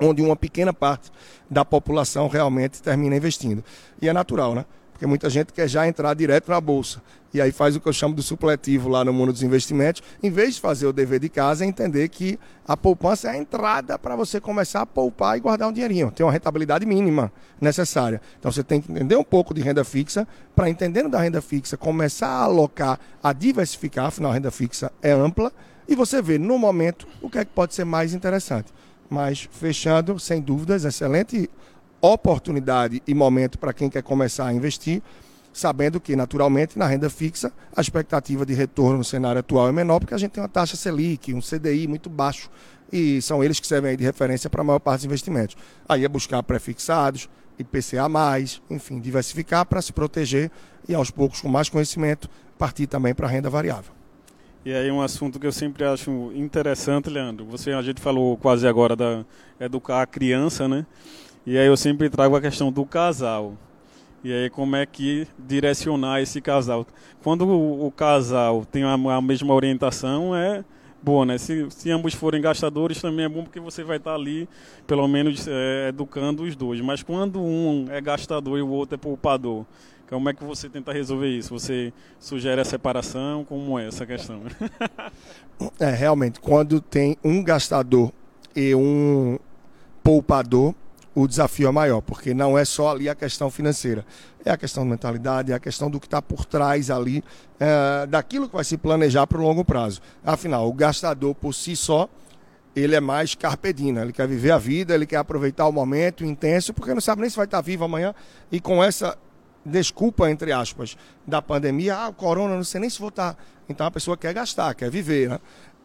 [0.00, 1.12] onde uma pequena parte
[1.48, 3.62] da população realmente termina investindo.
[4.00, 4.64] E é natural, né?
[5.02, 7.02] Porque muita gente quer já entrar direto na bolsa.
[7.34, 10.30] E aí faz o que eu chamo do supletivo lá no mundo dos investimentos, em
[10.30, 13.98] vez de fazer o dever de casa, é entender que a poupança é a entrada
[13.98, 16.12] para você começar a poupar e guardar um dinheirinho.
[16.12, 18.22] Tem uma rentabilidade mínima necessária.
[18.38, 20.24] Então você tem que entender um pouco de renda fixa,
[20.54, 25.10] para entendendo da renda fixa, começar a alocar, a diversificar, afinal a renda fixa é
[25.10, 25.50] ampla,
[25.88, 28.72] e você vê no momento o que é que pode ser mais interessante.
[29.10, 31.50] Mas fechando, sem dúvidas, excelente
[32.02, 35.00] oportunidade e momento para quem quer começar a investir,
[35.52, 40.00] sabendo que, naturalmente, na renda fixa, a expectativa de retorno no cenário atual é menor,
[40.00, 42.50] porque a gente tem uma taxa Selic, um CDI muito baixo,
[42.92, 45.56] e são eles que servem de referência para a maior parte dos investimentos.
[45.88, 47.28] Aí é buscar pré-fixados,
[47.58, 48.06] IPCA,
[48.68, 50.50] enfim, diversificar para se proteger
[50.88, 52.28] e, aos poucos, com mais conhecimento,
[52.58, 53.92] partir também para a renda variável.
[54.64, 57.44] E aí um assunto que eu sempre acho interessante, Leandro.
[57.46, 59.24] Você a gente falou quase agora da
[59.58, 60.86] educar a criança, né?
[61.44, 63.54] E aí eu sempre trago a questão do casal.
[64.22, 66.86] E aí como é que direcionar esse casal?
[67.22, 70.64] Quando o, casal tem a, mesma orientação, é
[71.02, 71.36] boa, né?
[71.38, 74.48] Se, se, ambos forem gastadores, também é bom porque você vai estar ali,
[74.86, 76.80] pelo menos, é, educando os dois.
[76.80, 79.66] Mas quando um é gastador e o outro é poupador,
[80.08, 81.58] como é que você tenta resolver isso?
[81.58, 83.44] Você sugere a separação?
[83.44, 84.42] Como é essa questão?
[85.80, 88.12] é, realmente, quando tem um gastador
[88.54, 89.38] e um
[90.04, 90.74] poupador,
[91.14, 94.04] o desafio é maior, porque não é só ali a questão financeira,
[94.44, 97.22] é a questão de mentalidade, é a questão do que está por trás ali,
[97.60, 100.00] é, daquilo que vai se planejar para o longo prazo.
[100.24, 102.08] Afinal, o gastador por si só,
[102.74, 106.72] ele é mais carpedina, ele quer viver a vida, ele quer aproveitar o momento intenso,
[106.72, 108.14] porque não sabe nem se vai estar vivo amanhã,
[108.50, 109.16] e com essa
[109.64, 110.96] desculpa, entre aspas,
[111.26, 113.36] da pandemia, ah, o corona, não sei nem se vou estar.
[113.68, 115.38] Então a pessoa quer gastar, quer viver, né?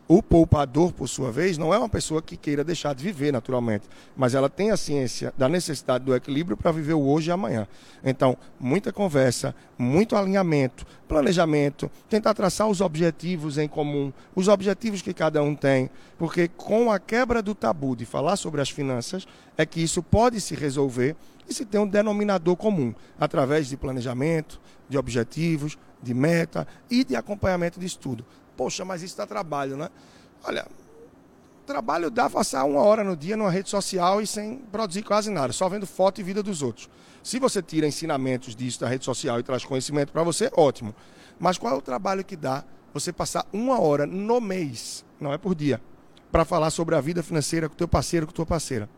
[0.10, 3.89] O poupador, por sua vez, não é uma pessoa que queira deixar de viver naturalmente,
[4.16, 7.68] mas ela tem a ciência da necessidade do equilíbrio para viver o hoje e amanhã.
[8.01, 15.14] Então, muita conversa, muito alinhamento, planejamento, tentar traçar os objetivos em comum, os objetivos que
[15.14, 19.28] cada um tem, porque com a quebra do tabu de falar sobre as finanças,
[19.58, 21.18] é que isso pode se resolver
[21.49, 27.14] e se tem um denominador comum, através de planejamento, de objetivos, de meta e de
[27.18, 28.26] acompanhamento de estudo.
[28.58, 29.88] Poxa, mas isso dá trabalho, né?
[30.43, 30.66] Olha,
[31.68, 35.53] trabalho dá passar uma hora no dia numa rede social e sem produzir quase nada,
[35.53, 36.89] só vendo foto e vida dos outros.
[37.22, 40.95] Se você tira ensinamentos disso da rede social e traz conhecimento para você, ótimo.
[41.38, 45.38] Mas qual é o trabalho que dá você passar uma hora no mês, não é
[45.38, 45.80] por dia,
[46.32, 48.89] para falar sobre a vida financeira com teu parceiro, com tua parceira?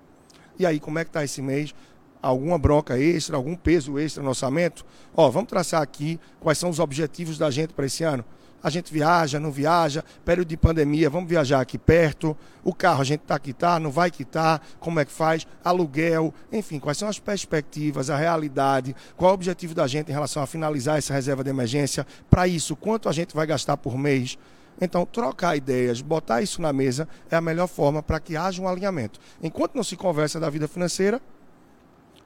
[0.57, 1.73] E aí, como é que está esse mês?
[2.21, 4.85] Alguma bronca extra, algum peso extra no orçamento?
[5.15, 8.23] Ó, vamos traçar aqui quais são os objetivos da gente para esse ano
[8.63, 13.03] a gente viaja, não viaja, período de pandemia, vamos viajar aqui perto, o carro a
[13.03, 17.19] gente está quitar, não vai quitar, como é que faz, aluguel, enfim, quais são as
[17.19, 21.43] perspectivas, a realidade, qual é o objetivo da gente em relação a finalizar essa reserva
[21.43, 24.37] de emergência, para isso, quanto a gente vai gastar por mês.
[24.81, 28.67] Então, trocar ideias, botar isso na mesa é a melhor forma para que haja um
[28.67, 29.19] alinhamento.
[29.41, 31.21] Enquanto não se conversa da vida financeira,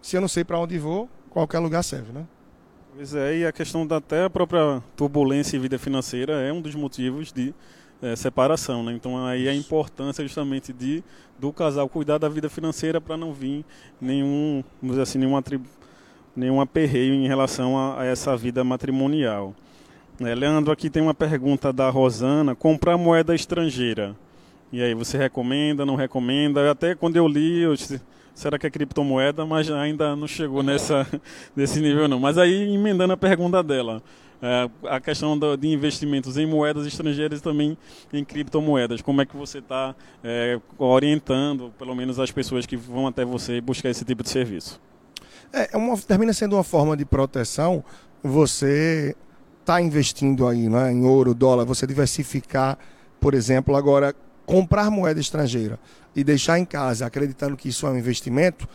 [0.01, 2.27] se eu não sei para onde vou, qualquer lugar serve, né?
[2.95, 6.61] Pois é, e a questão da até a própria turbulência e vida financeira é um
[6.61, 7.51] dos motivos de
[7.99, 8.93] é, separação, né?
[8.93, 11.03] Então aí a importância justamente de
[11.39, 13.65] do casal cuidar da vida financeira para não vir
[13.99, 15.41] nenhum, vamos assim, nenhum,
[16.35, 19.55] nenhum aperreio em relação a, a essa vida matrimonial.
[20.21, 24.15] É, Leandro, aqui tem uma pergunta da Rosana: comprar moeda estrangeira.
[24.71, 26.69] E aí, você recomenda, não recomenda?
[26.69, 28.01] Até quando eu li, eu disse,
[28.33, 31.07] será que é criptomoeda, mas ainda não chegou nessa,
[31.55, 32.19] nesse nível não.
[32.19, 34.01] Mas aí, emendando a pergunta dela,
[34.41, 37.77] é, a questão do, de investimentos em moedas estrangeiras e também
[38.11, 43.07] em criptomoedas, como é que você está é, orientando, pelo menos as pessoas que vão
[43.07, 44.81] até você buscar esse tipo de serviço?
[45.53, 47.83] É, é uma, termina sendo uma forma de proteção,
[48.21, 49.15] você
[49.61, 52.77] está investindo aí né, em ouro, dólar, você diversificar,
[53.21, 54.13] por exemplo, agora
[54.45, 55.79] comprar moeda estrangeira
[56.15, 58.67] e deixar em casa acreditando que isso é um investimento,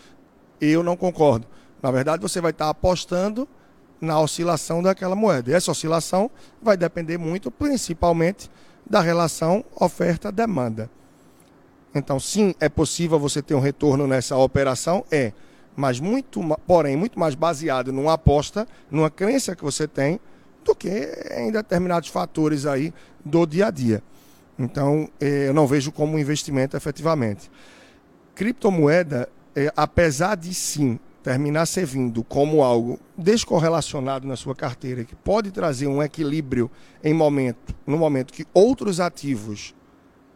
[0.61, 1.47] eu não concordo.
[1.83, 3.49] Na verdade, você vai estar apostando
[4.01, 5.51] na oscilação daquela moeda.
[5.51, 6.31] E essa oscilação
[6.61, 8.51] vai depender muito, principalmente,
[8.89, 10.91] da relação oferta-demanda.
[11.95, 15.05] Então, sim, é possível você ter um retorno nessa operação?
[15.11, 15.33] É.
[15.77, 20.19] mas muito, porém, muito mais baseado numa aposta, numa crença que você tem,
[20.65, 20.89] do que
[21.37, 22.93] em determinados fatores aí
[23.25, 24.03] do dia a dia.
[24.59, 27.51] Então, eh, eu não vejo como um investimento efetivamente.
[28.35, 35.51] Criptomoeda, eh, apesar de sim terminar servindo como algo descorrelacionado na sua carteira, que pode
[35.51, 36.71] trazer um equilíbrio
[37.05, 39.75] em momento, no momento que outros ativos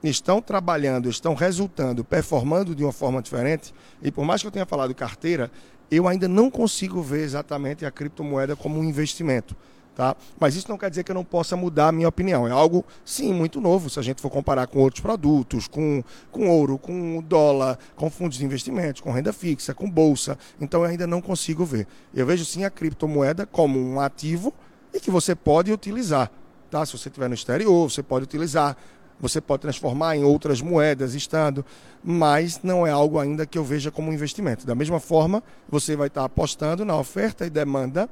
[0.03, 4.66] estão trabalhando, estão resultando, performando de uma forma diferente, e por mais que eu tenha
[4.66, 5.51] falado carteira,
[5.91, 9.57] eu ainda não consigo ver exatamente a criptomoeda como um investimento.
[9.95, 10.16] Tá?
[10.40, 12.49] Mas isso não quer dizer que eu não possa mudar a minha opinião.
[12.49, 16.49] É algo, sim, muito novo, se a gente for comparar com outros produtos, com, com
[16.49, 20.38] ouro, com dólar, com fundos de investimentos, com renda fixa, com bolsa.
[20.59, 21.86] Então eu ainda não consigo ver.
[22.14, 24.55] Eu vejo sim a criptomoeda como um ativo
[24.95, 26.30] e que você pode utilizar.
[26.70, 26.86] Tá?
[26.86, 28.76] Se você estiver no exterior, você pode utilizar.
[29.20, 31.64] Você pode transformar em outras moedas estando,
[32.03, 34.66] mas não é algo ainda que eu veja como um investimento.
[34.66, 38.09] Da mesma forma, você vai estar apostando na oferta e demanda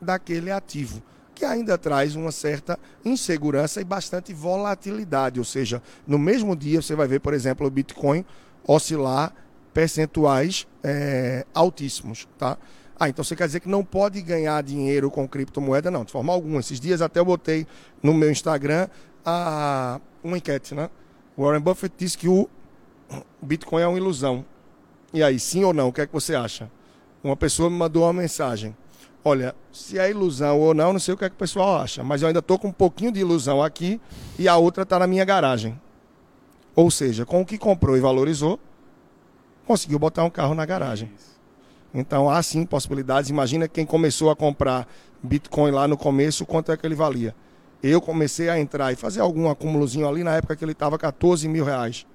[0.00, 1.02] daquele ativo
[1.34, 5.38] que ainda traz uma certa insegurança e bastante volatilidade.
[5.38, 8.24] Ou seja, no mesmo dia você vai ver, por exemplo, o Bitcoin
[8.66, 9.34] oscilar
[9.72, 12.28] percentuais é, altíssimos.
[12.38, 12.56] Tá?
[12.98, 15.90] Ah, então você quer dizer que não pode ganhar dinheiro com criptomoeda?
[15.90, 16.60] Não, de forma alguma.
[16.60, 17.66] Esses dias até eu botei
[18.02, 18.88] no meu Instagram
[19.24, 20.88] a, uma enquete, né?
[21.36, 22.48] Warren Buffett disse que o
[23.42, 24.44] Bitcoin é uma ilusão.
[25.12, 25.88] E aí, sim ou não?
[25.88, 26.70] O que é que você acha?
[27.22, 28.76] Uma pessoa me mandou uma mensagem.
[29.26, 32.04] Olha, se é ilusão ou não, não sei o que, é que o pessoal acha,
[32.04, 33.98] mas eu ainda estou com um pouquinho de ilusão aqui
[34.38, 35.80] e a outra está na minha garagem.
[36.76, 38.60] Ou seja, com o que comprou e valorizou,
[39.66, 41.10] conseguiu botar um carro na garagem.
[41.94, 43.30] Então há sim possibilidades.
[43.30, 44.86] Imagina quem começou a comprar
[45.22, 47.34] Bitcoin lá no começo, quanto é que ele valia.
[47.82, 51.48] Eu comecei a entrar e fazer algum acúmulozinho ali na época que ele estava 14
[51.48, 52.06] mil reais.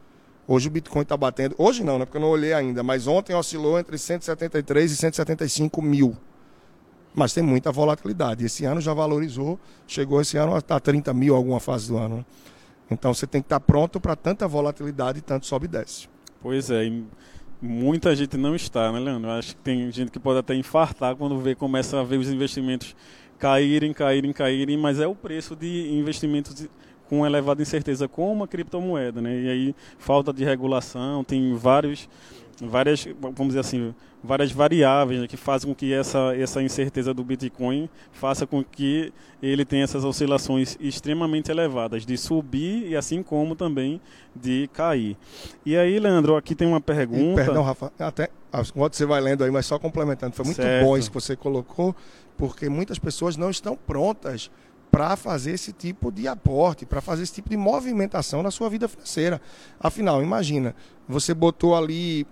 [0.48, 1.56] Hoje o Bitcoin está batendo.
[1.58, 2.06] Hoje não, né?
[2.06, 6.16] Porque eu não olhei ainda, mas ontem oscilou entre 173 e 175 mil
[7.14, 8.46] mas tem muita volatilidade.
[8.46, 12.18] Esse ano já valorizou, chegou esse ano a estar 30 mil alguma fase do ano.
[12.18, 12.26] Né?
[12.92, 16.08] Então você tem que estar pronto para tanta volatilidade e tanto sobe e desce.
[16.42, 16.92] Pois é,
[17.62, 19.30] muita gente não está, né, Leandro?
[19.32, 22.96] Acho que tem gente que pode até infartar quando vê, começa a ver os investimentos
[23.38, 26.68] caírem, caírem, caírem, mas é o preço de investimentos
[27.08, 29.36] com elevada incerteza, como a criptomoeda, né?
[29.36, 32.08] E aí falta de regulação, tem vários
[32.62, 33.94] várias, vamos dizer assim,
[34.24, 39.14] várias variáveis né, que fazem com que essa, essa incerteza do Bitcoin faça com que
[39.42, 44.02] ele tenha essas oscilações extremamente elevadas, de subir e assim como também
[44.36, 45.18] de cair.
[45.66, 47.44] E aí, Leandro, aqui tem uma pergunta.
[47.44, 50.86] Perdão, Rafa, até enquanto você vai lendo aí, mas só complementando, foi muito certo.
[50.86, 51.96] bom isso que você colocou,
[52.38, 54.52] porque muitas pessoas não estão prontas
[54.92, 58.88] para fazer esse tipo de aporte, para fazer esse tipo de movimentação na sua vida
[58.88, 59.40] financeira.
[59.80, 60.76] Afinal, imagina,
[61.08, 62.26] você botou ali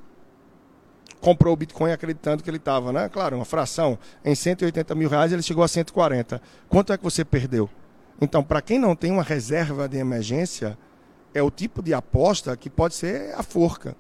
[1.22, 3.10] comprou o Bitcoin acreditando que ele estava, né?
[3.10, 6.42] Claro, uma fração em 180 mil reais, ele chegou a 140.
[6.70, 7.70] Quanto é que você perdeu?
[8.20, 10.78] Então, para quem não tem uma reserva de emergência,
[11.34, 13.96] é o tipo de aposta que pode ser a forca.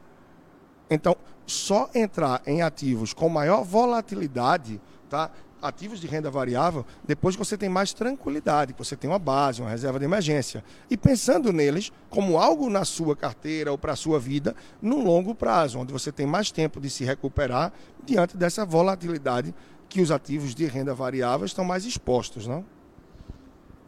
[0.90, 1.16] Então,
[1.46, 5.32] só entrar em ativos com maior volatilidade, tá?
[5.62, 9.62] Ativos de renda variável depois que você tem mais tranquilidade, que você tem uma base,
[9.62, 10.64] uma reserva de emergência.
[10.90, 15.34] E pensando neles como algo na sua carteira ou para a sua vida num longo
[15.34, 17.72] prazo, onde você tem mais tempo de se recuperar
[18.04, 19.54] diante dessa volatilidade
[19.90, 22.66] que os ativos de renda variável estão mais expostos, não?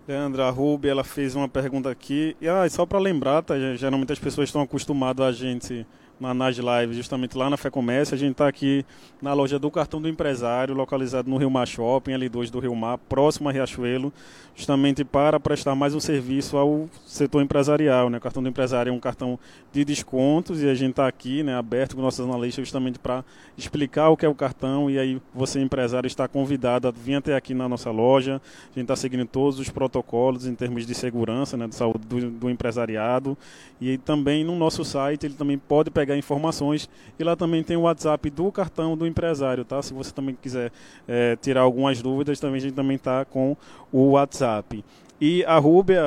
[0.08, 2.36] Leandra Rubi, ela fez uma pergunta aqui.
[2.42, 5.86] E ah, só para lembrar, tá, geralmente as pessoas estão acostumadas a gente
[6.20, 8.14] na Nas Live, justamente lá na Fé Comércio.
[8.14, 8.86] A gente está aqui
[9.22, 12.98] na loja do Cartão do Empresário, localizado no Rio Mar Shopping, L2 do Rio Mar,
[12.98, 14.12] próximo a Riachuelo,
[14.56, 18.10] justamente para prestar mais um serviço ao setor empresarial.
[18.10, 18.18] Né?
[18.18, 19.40] O Cartão do Empresário é um cartão
[19.72, 23.24] de descontos e a gente está aqui né, aberto com nossos analistas justamente para
[23.58, 27.36] explicar o que é o cartão e aí você, empresário, está convidado a vir até
[27.36, 28.36] aqui na nossa loja.
[28.36, 32.30] A gente está seguindo todos os protocolos em termos de segurança, né, de saúde do,
[32.30, 33.38] do empresariado
[33.80, 36.90] e também no nosso site ele também pode pegar pegar informações.
[37.18, 39.82] E lá também tem o WhatsApp do cartão do empresário, tá?
[39.82, 40.72] Se você também quiser
[41.08, 43.56] é, tirar algumas dúvidas, também a gente também está com
[43.92, 44.84] o WhatsApp.
[45.22, 46.02] E a Rúbia,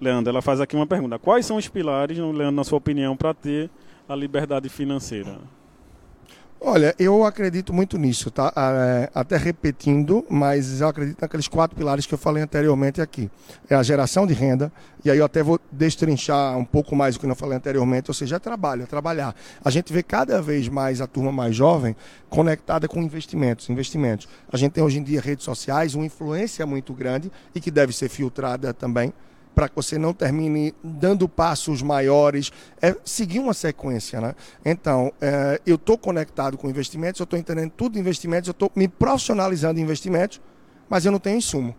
[0.00, 1.18] Leandro, ela faz aqui uma pergunta.
[1.18, 3.68] Quais são os pilares, Leandro, na sua opinião, para ter
[4.08, 5.38] a liberdade financeira?
[6.64, 8.52] Olha, eu acredito muito nisso, tá?
[8.56, 13.28] É, até repetindo, mas eu acredito naqueles quatro pilares que eu falei anteriormente aqui.
[13.68, 14.72] É a geração de renda,
[15.04, 18.14] e aí eu até vou destrinchar um pouco mais do que eu falei anteriormente, ou
[18.14, 19.34] seja, é trabalho, é trabalhar.
[19.64, 21.96] A gente vê cada vez mais a turma mais jovem
[22.30, 24.28] conectada com investimentos, investimentos.
[24.52, 27.92] A gente tem hoje em dia redes sociais, uma influência muito grande e que deve
[27.92, 29.12] ser filtrada também
[29.54, 32.50] para que você não termine dando passos maiores,
[32.80, 34.34] é seguir uma sequência, né?
[34.64, 38.70] Então, é, eu estou conectado com investimentos, eu estou entendendo tudo de investimentos, eu estou
[38.74, 40.40] me profissionalizando em investimentos,
[40.88, 41.74] mas eu não tenho insumo.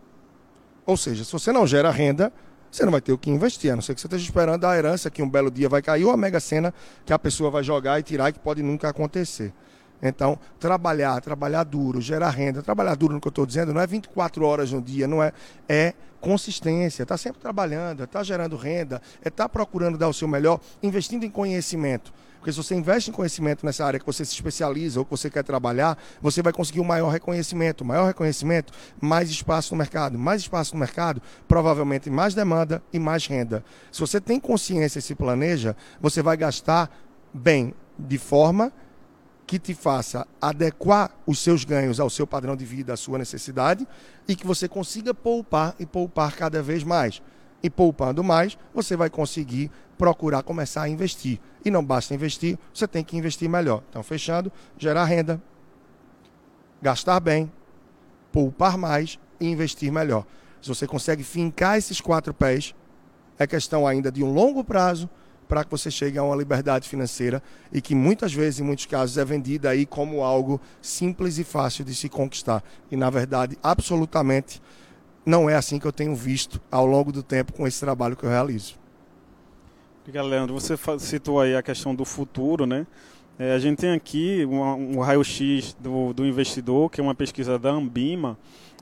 [0.85, 2.31] Ou seja, se você não gera renda,
[2.69, 4.75] você não vai ter o que investir, a não ser que você esteja esperando a
[4.75, 6.73] herança que um belo dia vai cair ou a mega sena
[7.05, 9.53] que a pessoa vai jogar e tirar e que pode nunca acontecer.
[10.05, 13.87] Então, trabalhar, trabalhar duro, gerar renda, trabalhar duro no que eu estou dizendo, não é
[13.87, 15.31] 24 horas no dia, não é,
[15.67, 20.27] é consistência, está sempre trabalhando, está gerando renda, é estar tá procurando dar o seu
[20.27, 22.13] melhor, investindo em conhecimento.
[22.37, 25.29] Porque se você investe em conhecimento nessa área que você se especializa ou que você
[25.29, 27.85] quer trabalhar, você vai conseguir um maior reconhecimento.
[27.85, 30.19] Maior reconhecimento, mais espaço no mercado.
[30.19, 33.63] Mais espaço no mercado, provavelmente mais demanda e mais renda.
[33.89, 36.91] Se você tem consciência e se planeja, você vai gastar
[37.33, 38.73] bem, de forma
[39.45, 43.87] que te faça adequar os seus ganhos ao seu padrão de vida, à sua necessidade,
[44.27, 47.21] e que você consiga poupar e poupar cada vez mais.
[47.61, 51.39] E poupando mais, você vai conseguir procurar começar a investir.
[51.63, 53.83] E não basta investir, você tem que investir melhor.
[53.89, 55.41] Então, fechando, gerar renda,
[56.81, 57.51] gastar bem,
[58.31, 60.25] poupar mais e investir melhor.
[60.61, 62.73] Se você consegue fincar esses quatro pés,
[63.37, 65.09] é questão ainda de um longo prazo
[65.53, 67.39] para que você chegue a uma liberdade financeira
[67.71, 71.85] e que muitas vezes, em muitos casos, é vendida aí como algo simples e fácil
[71.85, 72.63] de se conquistar.
[72.89, 74.59] E na verdade, absolutamente
[75.23, 78.23] não é assim que eu tenho visto ao longo do tempo com esse trabalho que
[78.23, 78.79] eu realizo.
[80.01, 80.55] Obrigado, Leandro.
[80.55, 82.87] Você citou aí a questão do futuro, né?
[83.37, 87.59] É, a gente tem aqui um, um raio-x do, do investidor, que é uma pesquisa
[87.59, 88.39] da Ambima,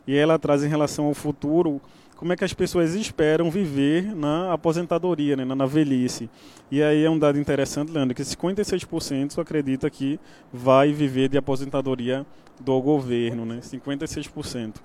[0.08, 1.82] e ela traz em relação ao futuro
[2.22, 6.30] como é que as pessoas esperam viver na aposentadoria, né, na velhice.
[6.70, 10.20] E aí é um dado interessante, Leandro, que 56% acredita que
[10.54, 12.24] vai viver de aposentadoria
[12.60, 14.76] do governo, né, 56%.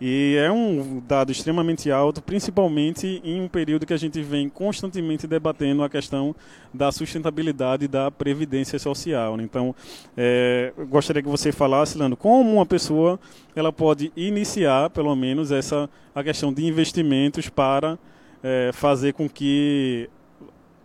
[0.00, 5.26] E é um dado extremamente alto, principalmente em um período que a gente vem constantemente
[5.26, 6.34] debatendo a questão
[6.72, 9.36] da sustentabilidade da previdência social.
[9.36, 9.44] Né?
[9.44, 9.74] Então,
[10.16, 13.20] é, gostaria que você falasse, Leandro, como uma pessoa
[13.54, 17.98] ela pode iniciar, pelo menos, essa a questão de investimentos para
[18.42, 20.10] é, fazer com que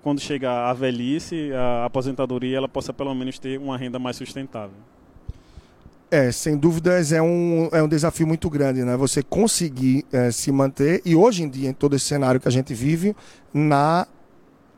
[0.01, 4.77] quando chegar a velhice, a aposentadoria, ela possa pelo menos ter uma renda mais sustentável.
[6.11, 8.97] É, sem dúvidas é um, é um desafio muito grande, né?
[8.97, 12.51] Você conseguir é, se manter e hoje em dia, em todo esse cenário que a
[12.51, 13.15] gente vive,
[13.53, 14.07] na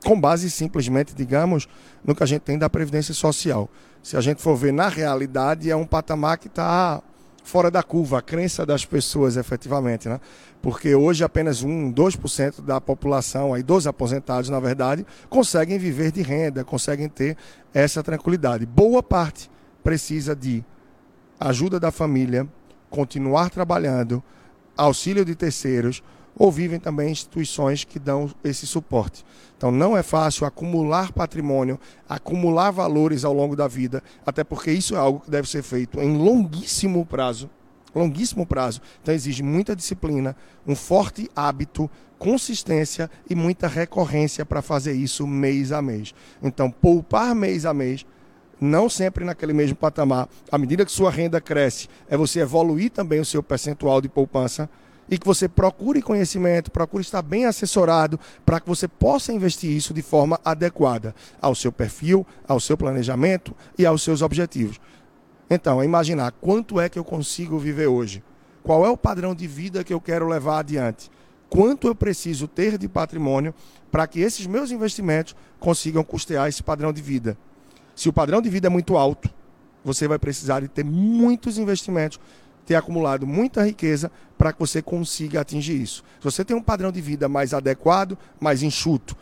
[0.03, 1.69] com base simplesmente, digamos,
[2.03, 3.69] no que a gente tem da Previdência Social.
[4.03, 7.01] Se a gente for ver na realidade, é um patamar que está
[7.43, 10.19] fora da curva, a crença das pessoas efetivamente, né?
[10.61, 16.21] Porque hoje apenas 1, 2% da população, aí dos aposentados, na verdade, conseguem viver de
[16.21, 17.37] renda, conseguem ter
[17.73, 18.65] essa tranquilidade.
[18.65, 19.49] Boa parte
[19.83, 20.63] precisa de
[21.41, 22.47] ajuda da família,
[22.89, 24.23] continuar trabalhando,
[24.77, 26.03] auxílio de terceiros,
[26.35, 29.25] ou vivem também instituições que dão esse suporte.
[29.57, 34.95] Então não é fácil acumular patrimônio, acumular valores ao longo da vida, até porque isso
[34.95, 37.49] é algo que deve ser feito em longuíssimo prazo.
[37.93, 38.79] Longuíssimo prazo.
[39.01, 40.35] Então exige muita disciplina,
[40.65, 46.13] um forte hábito, consistência e muita recorrência para fazer isso mês a mês.
[46.41, 48.05] Então, poupar mês a mês
[48.61, 50.29] não sempre naquele mesmo patamar.
[50.51, 54.69] À medida que sua renda cresce, é você evoluir também o seu percentual de poupança
[55.09, 59.93] e que você procure conhecimento, procure estar bem assessorado para que você possa investir isso
[59.93, 64.79] de forma adequada ao seu perfil, ao seu planejamento e aos seus objetivos.
[65.49, 68.23] Então, é imaginar quanto é que eu consigo viver hoje,
[68.63, 71.09] qual é o padrão de vida que eu quero levar adiante,
[71.49, 73.53] quanto eu preciso ter de patrimônio
[73.91, 77.37] para que esses meus investimentos consigam custear esse padrão de vida.
[77.95, 79.29] Se o padrão de vida é muito alto,
[79.83, 82.19] você vai precisar de ter muitos investimentos,
[82.65, 86.03] ter acumulado muita riqueza para que você consiga atingir isso.
[86.19, 89.15] Se você tem um padrão de vida mais adequado, mais enxuto,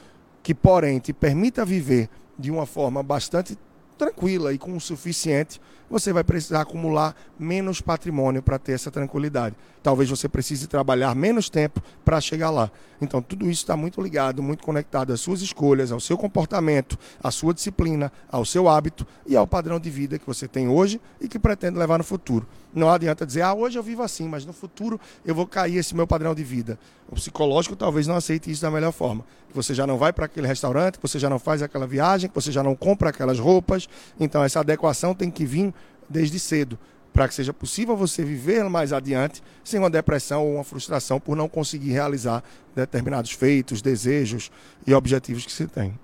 [0.44, 3.58] que porém te permita viver de uma forma bastante
[4.00, 9.56] tranquila e com o suficiente, você vai precisar acumular menos patrimônio para ter essa tranquilidade.
[9.84, 12.72] Talvez você precise trabalhar menos tempo para chegar lá.
[13.02, 17.32] Então, tudo isso está muito ligado, muito conectado às suas escolhas, ao seu comportamento, à
[17.32, 21.28] sua disciplina, ao seu hábito e ao padrão de vida que você tem hoje e
[21.28, 22.46] que pretende levar no futuro.
[22.74, 25.96] Não adianta dizer, ah, hoje eu vivo assim, mas no futuro eu vou cair esse
[25.96, 26.78] meu padrão de vida.
[27.10, 29.26] O psicológico talvez não aceite isso da melhor forma.
[29.52, 32.62] Você já não vai para aquele restaurante, você já não faz aquela viagem, você já
[32.62, 33.89] não compra aquelas roupas.
[34.20, 35.74] Então, essa adequação tem que vir
[36.10, 36.78] desde cedo,
[37.14, 41.36] para que seja possível você viver mais adiante sem uma depressão ou uma frustração por
[41.36, 42.44] não conseguir realizar
[42.76, 44.52] determinados feitos, desejos
[44.86, 45.98] e objetivos que se tem.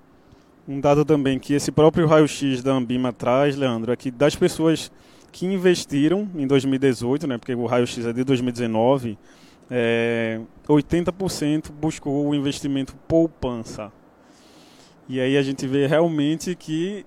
[0.68, 4.90] Um dado também que esse próprio raio-x da Ambima traz, Leandro, é que das pessoas
[5.30, 9.16] que investiram em 2018, né, porque o raio-x é de 2019,
[9.70, 13.92] é, 80% buscou o investimento poupança.
[15.08, 17.06] E aí a gente vê realmente que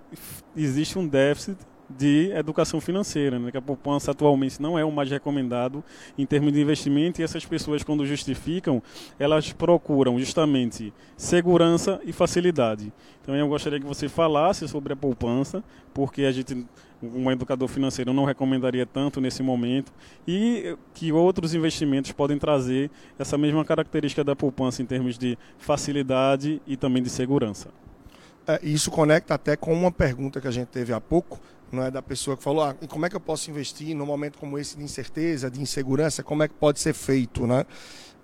[0.56, 1.58] existe um déficit
[1.90, 3.50] de educação financeira, né?
[3.50, 5.84] que a poupança atualmente não é o mais recomendado
[6.18, 8.82] em termos de investimento e essas pessoas quando justificam,
[9.18, 12.94] elas procuram justamente segurança e facilidade.
[13.22, 16.66] Então eu gostaria que você falasse sobre a poupança, porque a gente
[17.02, 19.92] um educador financeiro não recomendaria tanto nesse momento
[20.28, 26.62] e que outros investimentos podem trazer essa mesma característica da poupança em termos de facilidade
[26.68, 27.70] e também de segurança.
[28.50, 31.40] É, isso conecta até com uma pergunta que a gente teve há pouco
[31.72, 34.40] não é da pessoa que falou, ah, como é que eu posso investir num momento
[34.40, 37.64] como esse de incerteza, de insegurança, como é que pode ser feito, né?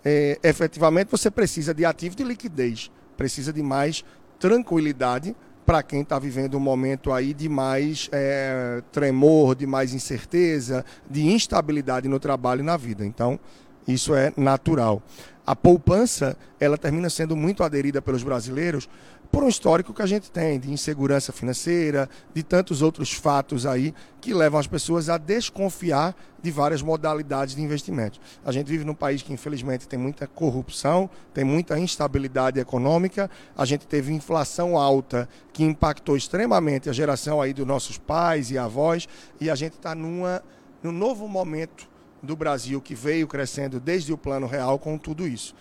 [0.04, 4.04] É, efetivamente você precisa de ativo de liquidez, precisa de mais
[4.40, 10.84] tranquilidade para quem está vivendo um momento aí de mais é, tremor, de mais incerteza,
[11.08, 13.06] de instabilidade no trabalho e na vida.
[13.06, 13.40] Então,
[13.88, 15.02] isso é natural.
[15.46, 18.90] A poupança, ela termina sendo muito aderida pelos brasileiros
[19.32, 23.94] por um histórico que a gente tem de insegurança financeira, de tantos outros fatos aí
[24.22, 28.20] que levam as pessoas a desconfiar de várias modalidades de investimento.
[28.44, 33.66] A gente vive num país que infelizmente tem muita corrupção, tem muita instabilidade econômica, a
[33.66, 39.08] gente teve inflação alta que impactou extremamente a geração aí dos nossos pais e avós
[39.40, 40.42] e a gente está numa
[40.82, 41.88] num novo momento
[42.26, 45.56] do Brasil que veio crescendo desde o plano real com tudo isso.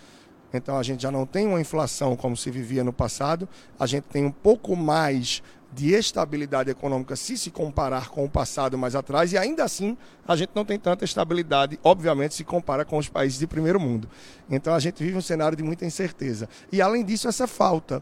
[0.53, 3.47] Então a gente já não tem uma inflação como se vivia no passado,
[3.79, 5.43] a gente tem um pouco mais
[5.73, 10.35] de estabilidade econômica se se comparar com o passado mais atrás, e ainda assim a
[10.35, 14.09] gente não tem tanta estabilidade, obviamente, se compara com os países de primeiro mundo.
[14.49, 16.47] Então a gente vive um cenário de muita incerteza.
[16.71, 18.01] E além disso, essa falta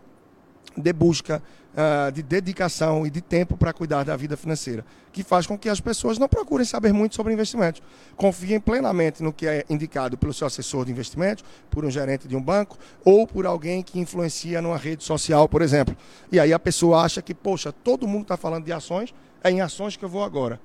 [0.75, 1.41] de busca
[1.73, 5.69] uh, de dedicação e de tempo para cuidar da vida financeira, que faz com que
[5.69, 7.81] as pessoas não procurem saber muito sobre investimentos.
[8.15, 12.35] Confiem plenamente no que é indicado pelo seu assessor de investimentos, por um gerente de
[12.35, 15.95] um banco ou por alguém que influencia numa rede social, por exemplo.
[16.31, 19.61] E aí a pessoa acha que, poxa, todo mundo está falando de ações, é em
[19.61, 20.59] ações que eu vou agora.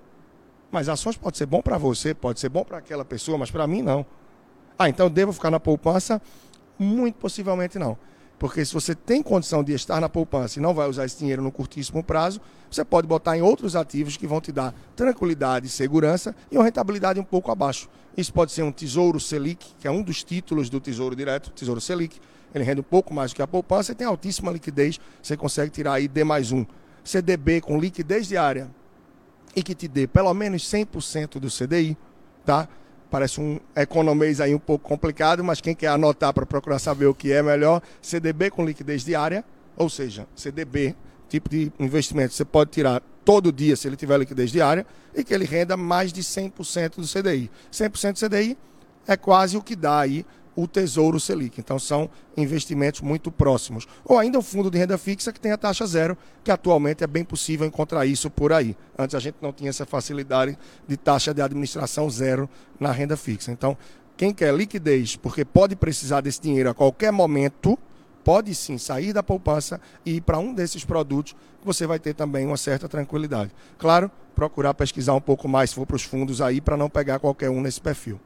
[0.70, 3.66] Mas ações pode ser bom para você, pode ser bom para aquela pessoa, mas para
[3.66, 4.04] mim não.
[4.78, 6.20] Ah, então devo ficar na poupança?
[6.78, 7.98] Muito possivelmente não.
[8.38, 11.42] Porque se você tem condição de estar na poupança e não vai usar esse dinheiro
[11.42, 16.34] no curtíssimo prazo, você pode botar em outros ativos que vão te dar tranquilidade, segurança
[16.50, 17.88] e uma rentabilidade um pouco abaixo.
[18.16, 21.80] Isso pode ser um Tesouro Selic, que é um dos títulos do Tesouro Direto, Tesouro
[21.80, 22.20] Selic.
[22.54, 25.00] Ele rende um pouco mais do que a poupança e tem altíssima liquidez.
[25.20, 26.64] Você consegue tirar aí D mais um.
[27.02, 28.70] CDB com liquidez diária
[29.54, 31.96] e que te dê pelo menos 100% do CDI,
[32.44, 32.68] tá?
[33.10, 37.14] Parece um economês aí um pouco complicado, mas quem quer anotar para procurar saber o
[37.14, 39.44] que é melhor, CDB com liquidez diária,
[39.76, 40.94] ou seja, CDB,
[41.28, 45.32] tipo de investimento, você pode tirar todo dia se ele tiver liquidez diária e que
[45.32, 47.50] ele renda mais de 100% do CDI.
[47.72, 48.58] 100% do CDI
[49.06, 50.24] é quase o que dá aí
[50.58, 51.60] o Tesouro Selic.
[51.60, 53.86] Então são investimentos muito próximos.
[54.04, 57.06] Ou ainda o fundo de renda fixa que tem a taxa zero, que atualmente é
[57.06, 58.76] bem possível encontrar isso por aí.
[58.98, 62.50] Antes a gente não tinha essa facilidade de taxa de administração zero
[62.80, 63.52] na renda fixa.
[63.52, 63.78] Então,
[64.16, 67.78] quem quer liquidez, porque pode precisar desse dinheiro a qualquer momento,
[68.24, 72.44] pode sim sair da poupança e ir para um desses produtos, você vai ter também
[72.44, 73.52] uma certa tranquilidade.
[73.78, 77.20] Claro, procurar pesquisar um pouco mais se for para os fundos aí, para não pegar
[77.20, 78.20] qualquer um nesse perfil.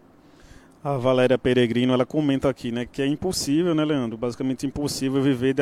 [0.84, 4.18] A Valéria Peregrino, ela comenta aqui, né, que é impossível, né, Leandro?
[4.18, 5.54] Basicamente impossível viver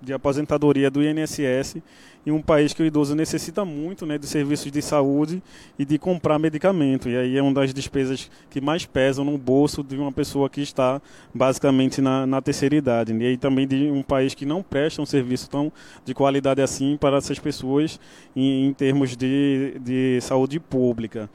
[0.00, 1.78] de aposentadoria do INSS
[2.24, 5.42] em um país que o idoso necessita muito, né, de serviços de saúde
[5.76, 7.08] e de comprar medicamento.
[7.08, 10.60] E aí é uma das despesas que mais pesam no bolso de uma pessoa que
[10.60, 11.02] está
[11.34, 13.12] basicamente na, na terceira idade.
[13.12, 15.72] E aí também de um país que não presta um serviço tão
[16.04, 17.98] de qualidade assim para essas pessoas
[18.36, 21.28] em, em termos de, de saúde pública.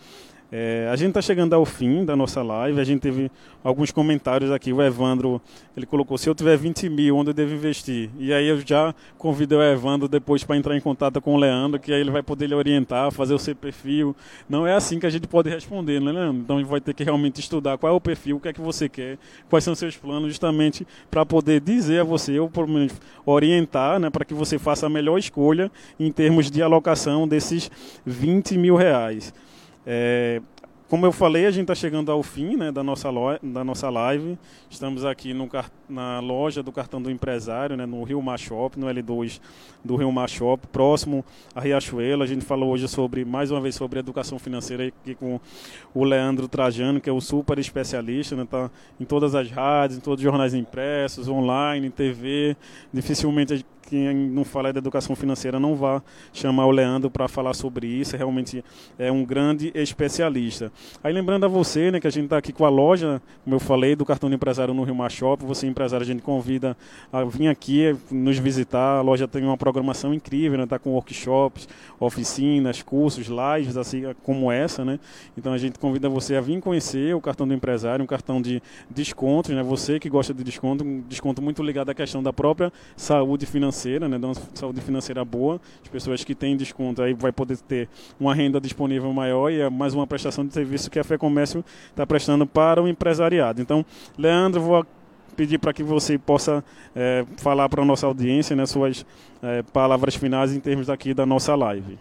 [0.54, 3.32] É, a gente está chegando ao fim da nossa live, a gente teve
[3.64, 5.42] alguns comentários aqui, o Evandro,
[5.78, 8.10] ele colocou, se eu tiver 20 mil, onde eu devo investir?
[8.20, 11.80] E aí eu já convidei o Evandro depois para entrar em contato com o Leandro,
[11.80, 14.14] que aí ele vai poder lhe orientar, fazer o seu perfil.
[14.50, 16.42] Não é assim que a gente pode responder, né, Leandro?
[16.42, 18.54] Então a gente vai ter que realmente estudar qual é o perfil, o que é
[18.54, 19.18] que você quer,
[19.50, 22.92] quais são seus planos, justamente para poder dizer a você, ou pelo menos
[23.26, 27.72] orientar, né, para que você faça a melhor escolha em termos de alocação desses
[28.06, 29.34] 20 mil reais.
[29.86, 30.42] É,
[30.92, 33.08] como eu falei, a gente está chegando ao fim né, da, nossa
[33.42, 34.38] da nossa live.
[34.70, 35.50] Estamos aqui no,
[35.88, 39.40] na loja do cartão do empresário, né, no Rio Mar Shop, no L2
[39.86, 41.24] do Rio Mar Shop, próximo
[41.56, 42.24] a Riachuelo.
[42.24, 45.40] A gente falou hoje sobre, mais uma vez, sobre educação financeira aqui com
[45.94, 49.98] o Leandro Trajano, que é o super especialista, está né, tá em todas as rádios,
[49.98, 52.58] em todos os jornais impressos, online, TV.
[52.92, 56.02] Dificilmente quem não fala da educação financeira não vá
[56.34, 58.16] chamar o Leandro para falar sobre isso.
[58.16, 58.64] Realmente
[58.98, 60.72] é um grande especialista.
[61.04, 63.60] Aí lembrando a você, né, que a gente está aqui com a loja, como eu
[63.60, 65.46] falei, do cartão de empresário no Rio Mar Shopping.
[65.46, 66.78] Você empresário, a gente convida
[67.12, 69.00] a vir aqui nos visitar.
[69.00, 70.66] A loja tem uma programação incrível, né?
[70.66, 71.68] Tá com workshops,
[72.00, 75.00] oficinas, cursos, lives assim como essa, né?
[75.38, 78.62] Então a gente convida você a vir conhecer o cartão do empresário, um cartão de
[78.90, 79.64] descontos, né?
[79.64, 83.71] Você que gosta de desconto, um desconto muito ligado à questão da própria saúde financeira,
[84.08, 84.18] né?
[84.18, 85.60] De uma saúde financeira boa.
[85.84, 89.70] As pessoas que têm desconto aí vai poder ter uma renda disponível maior e é
[89.70, 93.62] mais uma prestação de serviço que a Fé Comércio está prestando para o empresariado.
[93.62, 93.86] Então,
[94.18, 94.86] Leandro, vou
[95.36, 96.64] pedir para que você possa
[96.96, 99.06] é, falar para a nossa audiência né, suas
[99.42, 101.98] é, palavras finais em termos aqui da nossa live.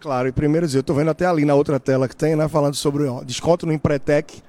[0.00, 2.48] Claro, e primeiro dizer, eu estou vendo até ali na outra tela que tem, né,
[2.48, 4.42] falando sobre ó, desconto no Empretec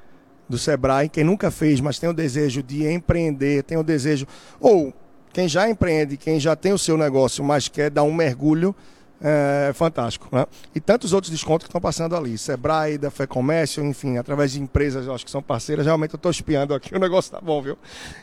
[0.49, 1.09] do Sebrae.
[1.09, 4.27] Quem nunca fez, mas tem o desejo de empreender, tem o desejo.
[4.59, 4.93] Ou
[5.35, 8.73] quem já empreende, quem já tem o seu negócio, mas quer dar um mergulho,
[9.19, 10.29] é fantástico.
[10.31, 10.45] Né?
[10.73, 12.37] E tantos outros descontos que estão passando ali.
[12.37, 15.85] Sebrae, da Fé Comércio, enfim, através de empresas, acho que são parceiras.
[15.85, 17.77] Realmente eu estou espiando aqui, o negócio tá bom, viu?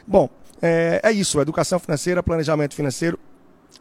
[0.07, 0.31] Bom,
[0.63, 1.39] é, é isso.
[1.39, 3.19] Educação financeira, planejamento financeiro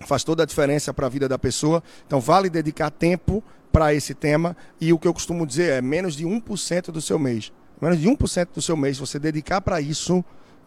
[0.06, 1.82] faz toda a diferença para a vida da pessoa.
[2.06, 4.58] Então vale dedicar tempo para esse tema.
[4.82, 7.50] E o que eu costumo dizer é menos de 1% do seu mês.
[7.82, 10.22] Menos de 1% do seu mês, você dedicar para isso,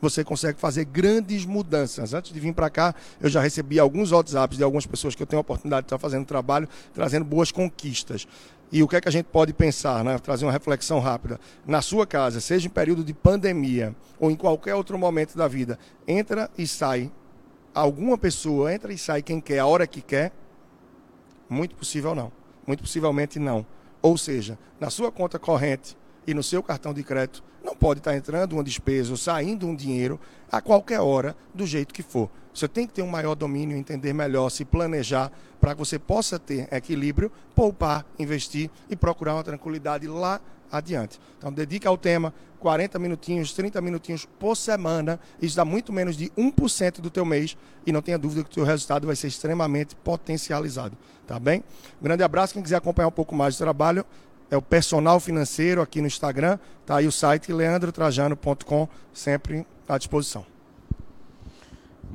[0.05, 2.12] você consegue fazer grandes mudanças.
[2.12, 5.26] Antes de vir para cá, eu já recebi alguns WhatsApps de algumas pessoas que eu
[5.26, 8.28] tenho a oportunidade de estar fazendo trabalho, trazendo boas conquistas.
[8.70, 10.18] E o que é que a gente pode pensar, né?
[10.18, 11.40] Trazer uma reflexão rápida.
[11.66, 15.78] Na sua casa, seja em período de pandemia ou em qualquer outro momento da vida,
[16.07, 17.11] entra e sai.
[17.74, 20.32] Alguma pessoa entra e sai quem quer, a hora que quer?
[21.48, 22.30] Muito possível não.
[22.66, 23.66] Muito possivelmente não.
[24.02, 25.96] Ou seja, na sua conta corrente,
[26.27, 29.75] e no seu cartão de crédito não pode estar entrando uma despesa ou saindo um
[29.75, 30.20] dinheiro
[30.51, 32.31] a qualquer hora, do jeito que for.
[32.53, 36.39] Você tem que ter um maior domínio, entender melhor, se planejar para que você possa
[36.39, 41.18] ter equilíbrio, poupar, investir e procurar uma tranquilidade lá adiante.
[41.39, 45.18] Então, dedique ao tema 40 minutinhos, 30 minutinhos por semana.
[45.41, 47.57] Isso dá muito menos de 1% do teu mês
[47.87, 50.97] e não tenha dúvida que o teu resultado vai ser extremamente potencializado.
[51.27, 51.64] Tá bem?
[52.01, 52.55] Grande abraço.
[52.55, 54.05] Quem quiser acompanhar um pouco mais do trabalho,
[54.55, 56.59] é o personal financeiro aqui no Instagram.
[56.86, 60.53] Tá aí o site leandrotrajano.com, sempre à disposição.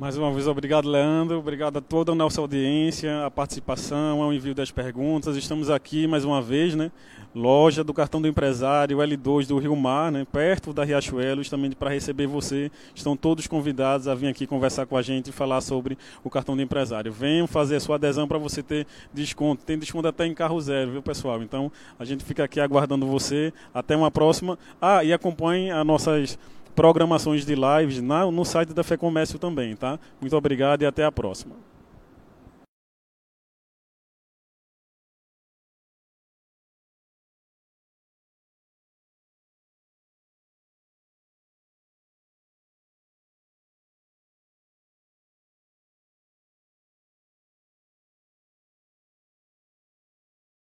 [0.00, 1.38] Mais uma vez, obrigado, Leandro.
[1.38, 5.36] Obrigado a toda a nossa audiência, a participação, ao envio das perguntas.
[5.36, 6.90] Estamos aqui mais uma vez, né?
[7.34, 10.26] Loja do Cartão do Empresário, L2 do Rio Mar, né?
[10.32, 12.72] perto da Riachuelo, também para receber você.
[12.94, 16.56] Estão todos convidados a vir aqui conversar com a gente e falar sobre o Cartão
[16.56, 17.12] do Empresário.
[17.12, 19.66] Venham fazer a sua adesão para você ter desconto.
[19.66, 21.42] Tem desconto até em carro zero, viu, pessoal?
[21.42, 23.52] Então, a gente fica aqui aguardando você.
[23.74, 24.58] Até uma próxima.
[24.80, 26.38] Ah, e acompanhe as nossas
[26.80, 29.98] programações de lives na, no site da Fé Comércio também, tá?
[30.18, 31.54] Muito obrigado e até a próxima.